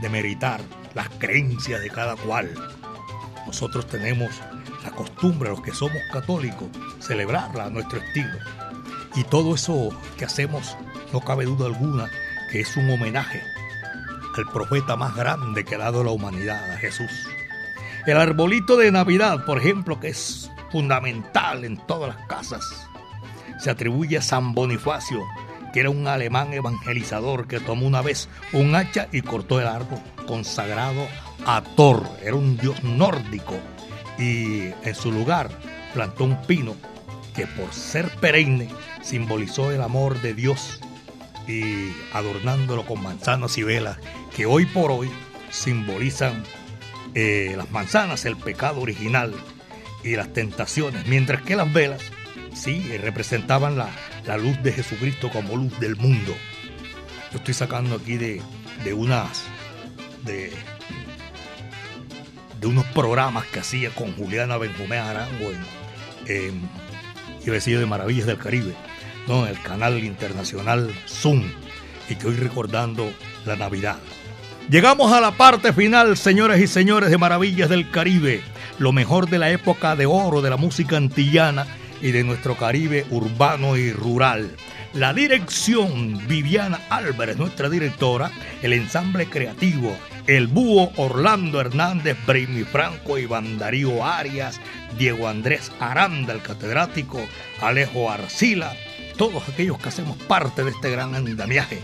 de 0.01 0.09
meritar 0.09 0.61
las 0.95 1.09
creencias 1.19 1.81
de 1.81 1.91
cada 1.91 2.17
cual. 2.17 2.53
Nosotros 3.47 3.87
tenemos 3.87 4.31
la 4.85 4.91
costumbre, 4.91 5.51
los 5.51 5.63
que 5.63 5.73
somos 5.73 6.01
católicos, 6.13 6.69
celebrarla 7.01 7.67
a 7.67 7.71
nuestro 7.71 7.99
estilo. 7.99 8.39
Y 9.15 9.25
todo 9.25 9.55
eso 9.55 9.91
que 10.17 10.25
hacemos, 10.25 10.77
no 11.13 11.21
cabe 11.21 11.45
duda 11.45 11.67
alguna, 11.67 12.11
que 12.51 12.61
es 12.61 12.77
un 12.77 12.91
homenaje 12.91 13.43
al 14.39 14.51
profeta 14.51 14.97
más 14.97 15.15
grande 15.15 15.65
que 15.65 15.75
ha 15.75 15.79
dado 15.79 16.05
la 16.05 16.11
humanidad, 16.11 16.73
a 16.73 16.79
Jesús. 16.79 17.11
El 18.07 18.17
arbolito 18.17 18.77
de 18.77 18.91
Navidad, 18.91 19.45
por 19.45 19.59
ejemplo, 19.59 20.01
que 20.01 20.09
es 20.09 20.51
fundamental 20.71 21.65
en 21.65 21.77
todas 21.87 22.15
las 22.15 22.27
casas, 22.27 22.65
se 23.59 23.71
atribuye 23.71 24.17
a 24.17 24.23
San 24.23 24.55
Bonifacio, 24.55 25.21
que 25.73 25.81
era 25.81 25.91
un 25.91 26.07
alemán 26.07 26.53
evangelizador 26.53 27.47
que 27.47 27.61
tomó 27.61 27.87
una 27.87 28.01
vez 28.01 28.29
un 28.53 28.75
hacha 28.75 29.09
y 29.13 29.23
cortó 29.23 29.61
el 29.61 29.67
árbol 29.67 29.99
consagrado 30.27 31.07
a 31.45 31.61
Thor, 31.63 32.09
era 32.23 32.37
un 32.37 32.57
dios 32.57 32.83
nórdico, 32.83 33.55
y 34.19 34.71
en 34.85 34.95
su 34.95 35.13
lugar 35.13 35.51
plantó 35.93 36.25
un 36.25 36.41
pino 36.43 36.75
que 37.35 37.47
por 37.47 37.73
ser 37.73 38.09
perenne 38.17 38.69
simbolizó 39.03 39.71
el 39.71 39.83
amor 39.83 40.21
de 40.23 40.35
Dios 40.35 40.81
y 41.49 41.93
adornándolo 42.13 42.85
con 42.87 43.03
manzanas 43.03 43.57
y 43.59 43.63
velas 43.63 43.99
que 44.37 44.47
hoy 44.47 44.67
por 44.67 44.91
hoy 44.91 45.11
simbolizan 45.51 46.45
eh, 47.15 47.55
las 47.57 47.71
manzanas, 47.71 48.25
el 48.27 48.37
pecado 48.37 48.81
original 48.81 49.35
y 50.05 50.15
las 50.15 50.33
tentaciones, 50.33 51.07
mientras 51.07 51.43
que 51.43 51.57
las 51.57 51.73
velas 51.73 52.03
sí 52.55 52.81
representaban 52.99 53.79
la, 53.79 53.89
la 54.27 54.37
luz 54.37 54.63
de 54.63 54.73
Jesucristo 54.73 55.31
como 55.31 55.57
luz 55.57 55.79
del 55.81 55.97
mundo. 55.97 56.35
Yo 57.33 57.39
estoy 57.39 57.55
sacando 57.55 57.97
aquí 57.97 58.17
de, 58.17 58.43
de 58.85 58.95
unas 58.95 59.45
de, 60.25 60.53
de 62.61 62.67
unos 62.67 62.85
programas 62.87 63.47
que 63.47 63.61
hacía 63.61 63.91
con 63.91 64.15
Juliana 64.15 64.59
Benjumea 64.59 65.11
Arango 65.11 65.51
en, 66.27 66.37
en 66.37 66.69
de 67.45 67.87
Maravillas 67.87 68.27
del 68.27 68.39
Caribe, 68.39 68.75
no, 69.29 69.47
el 69.47 69.61
canal 69.61 70.03
internacional 70.03 70.93
Zoom, 71.07 71.45
y 72.09 72.17
que 72.17 72.27
hoy 72.27 72.37
recordando 72.37 73.13
la 73.45 73.57
Navidad. 73.57 73.99
Llegamos 74.71 75.13
a 75.13 75.21
la 75.21 75.33
parte 75.33 75.73
final, 75.73 76.17
señores 76.17 76.61
y 76.61 76.67
señores 76.67 77.11
de 77.11 77.19
Maravillas 77.19 77.69
del 77.69 77.91
Caribe, 77.91 78.43
lo 78.79 78.93
mejor 78.93 79.29
de 79.29 79.39
la 79.39 79.51
época 79.51 79.97
de 79.97 80.07
oro 80.07 80.41
de 80.41 80.51
la 80.51 80.57
música 80.57 80.97
antillana 80.97 81.67
y 82.01 82.11
de 82.13 82.25
nuestro 82.25 82.57
Caribe 82.57 83.07
urbano 83.11 83.77
y 83.77 83.93
rural. 83.93 84.51
La 84.95 85.13
dirección, 85.13 86.27
Viviana 86.27 86.81
Álvarez, 86.89 87.37
nuestra 87.37 87.69
directora, 87.69 88.31
el 88.63 88.73
ensamble 88.73 89.27
creativo, 89.27 89.95
el 90.27 90.47
búho 90.47 90.93
Orlando 90.97 91.61
Hernández, 91.61 92.17
Brimi 92.27 92.65
Franco, 92.65 93.19
Iván 93.19 93.59
Darío 93.59 94.05
Arias, 94.05 94.61
Diego 94.99 95.29
Andrés 95.29 95.71
Aranda, 95.81 96.33
el 96.33 96.41
catedrático, 96.41 97.21
Alejo 97.61 98.11
Arcila, 98.11 98.75
todos 99.19 99.49
aquellos 99.49 99.79
que 99.79 99.89
hacemos 99.89 100.17
parte 100.17 100.65
de 100.65 100.71
este 100.71 100.91
gran 100.91 101.15
andamiaje. 101.15 101.81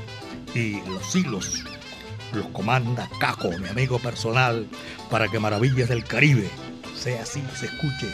Y 0.54 0.80
los 0.88 1.14
hilos 1.14 1.64
los 2.32 2.46
comanda 2.48 3.08
Caco, 3.20 3.50
mi 3.58 3.68
amigo 3.68 3.98
personal, 3.98 4.66
para 5.10 5.28
que 5.28 5.40
Maravillas 5.40 5.88
del 5.88 6.04
Caribe 6.04 6.48
sea 6.96 7.22
así, 7.22 7.42
se 7.56 7.66
escuche 7.66 8.08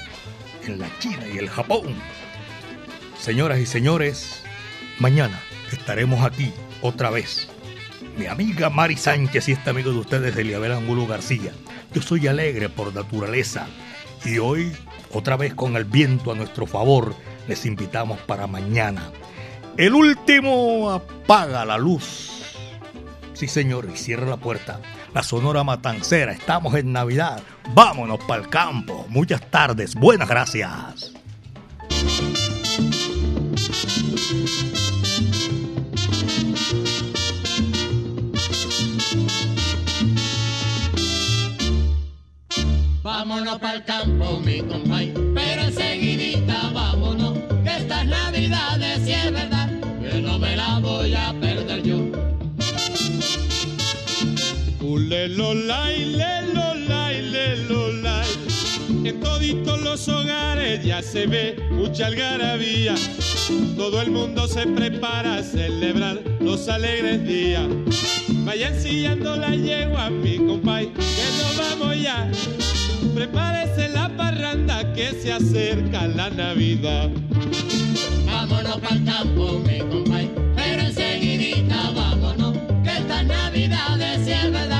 en 0.66 0.78
la 0.78 0.88
China 0.98 1.28
y 1.32 1.38
el 1.38 1.50
Japón. 1.50 1.94
Señoras 3.18 3.58
y 3.58 3.66
señores, 3.66 4.42
mañana 4.98 5.38
estaremos 5.70 6.24
aquí 6.24 6.52
otra 6.80 7.10
vez. 7.10 7.48
Mi 8.16 8.26
amiga 8.26 8.70
Mari 8.70 8.96
Sánchez 8.96 9.48
y 9.48 9.52
este 9.52 9.70
amigo 9.70 9.92
de 9.92 9.98
ustedes, 9.98 10.36
Eliabel 10.36 10.72
Angulo 10.72 11.06
García. 11.06 11.52
Yo 11.92 12.00
soy 12.00 12.26
alegre 12.26 12.70
por 12.70 12.94
naturaleza 12.94 13.66
y 14.24 14.38
hoy, 14.38 14.72
otra 15.12 15.36
vez 15.36 15.54
con 15.54 15.76
el 15.76 15.84
viento 15.84 16.32
a 16.32 16.34
nuestro 16.34 16.66
favor, 16.66 17.14
les 17.50 17.66
invitamos 17.66 18.20
para 18.20 18.46
mañana. 18.46 19.10
El 19.76 19.94
último 19.94 20.88
apaga 20.88 21.64
la 21.64 21.78
luz. 21.78 22.30
Sí, 23.32 23.48
señor, 23.48 23.88
y 23.92 23.96
cierra 23.96 24.24
la 24.24 24.36
puerta. 24.36 24.78
La 25.12 25.24
Sonora 25.24 25.64
Matancera, 25.64 26.30
estamos 26.30 26.76
en 26.76 26.92
Navidad. 26.92 27.42
Vámonos 27.74 28.20
para 28.24 28.42
el 28.42 28.48
campo. 28.48 29.04
Muchas 29.08 29.40
tardes, 29.50 29.96
buenas 29.96 30.28
gracias. 30.28 31.12
Vámonos 43.02 43.58
para 43.58 43.74
el 43.74 43.84
campo, 43.84 44.38
mi 44.44 44.60
compay, 44.60 44.89
Ulelolay, 55.10 56.04
lelolay, 56.04 57.22
lelolay. 57.32 58.28
En 59.04 59.18
toditos 59.18 59.82
los 59.82 60.06
hogares 60.06 60.84
ya 60.84 61.02
se 61.02 61.26
ve 61.26 61.56
mucha 61.72 62.06
algarabía. 62.06 62.94
Todo 63.76 64.02
el 64.02 64.12
mundo 64.12 64.46
se 64.46 64.68
prepara 64.68 65.38
a 65.38 65.42
celebrar 65.42 66.22
los 66.38 66.68
alegres 66.68 67.26
días. 67.26 67.66
Vayan 68.44 68.80
sillando 68.80 69.34
la 69.34 69.56
yegua, 69.56 70.10
mi 70.10 70.36
compay, 70.36 70.92
que 70.92 71.26
nos 71.38 71.56
vamos 71.58 72.00
ya. 72.00 72.30
Prepárese 73.12 73.88
la 73.88 74.16
parranda 74.16 74.92
que 74.92 75.10
se 75.10 75.32
acerca 75.32 76.06
la 76.06 76.30
Navidad. 76.30 77.10
Vámonos 78.26 78.78
para 78.78 78.94
el 78.94 79.04
campo, 79.04 79.58
mi 79.58 79.80
compay, 79.80 80.30
pero 80.54 80.82
enseguidita 80.82 81.90
vámonos, 81.96 82.56
que 82.84 82.90
estas 82.90 83.26
navidades 83.26 84.24
si 84.24 84.30
es 84.30 84.52
verdad, 84.52 84.79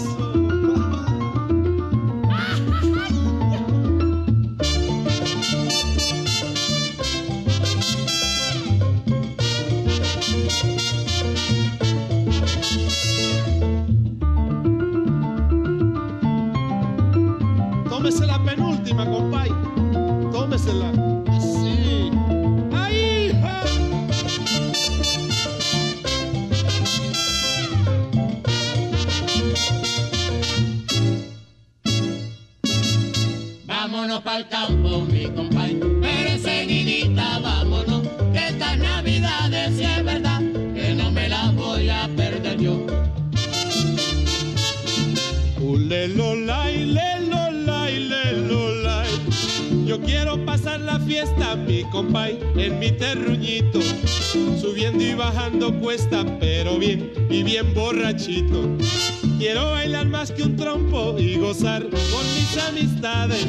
Quiero 59.39 59.71
bailar 59.71 60.05
más 60.05 60.31
que 60.31 60.43
un 60.43 60.55
trompo 60.55 61.17
y 61.17 61.37
gozar 61.37 61.81
con 61.81 62.25
mis 62.35 62.55
amistades, 62.55 63.47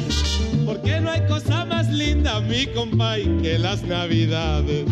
porque 0.65 0.99
no 0.99 1.11
hay 1.11 1.21
cosa 1.27 1.63
más 1.63 1.89
linda, 1.89 2.39
mi 2.39 2.65
compay, 2.65 3.37
que 3.43 3.59
las 3.59 3.83
navidades. 3.83 4.85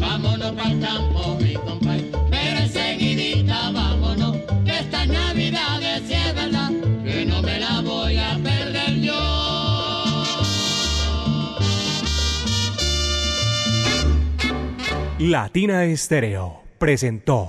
Vámonos 0.00 0.50
pa'l 0.52 0.80
campo, 0.80 1.38
mi 1.40 1.54
compay, 1.54 2.10
pero 2.30 2.58
enseguidita 2.58 3.70
vámonos, 3.70 4.36
que 4.64 4.78
estas 4.80 5.06
navidades 5.06 6.02
es 6.10 6.34
verdad, 6.34 6.70
que 7.04 7.24
no 7.26 7.42
me 7.42 7.60
la 7.60 7.80
voy 7.82 8.16
a 8.16 8.38
perder 8.42 9.00
yo. 9.00 10.24
Latina 15.20 15.84
Estéreo 15.84 16.62
presentó 16.78 17.48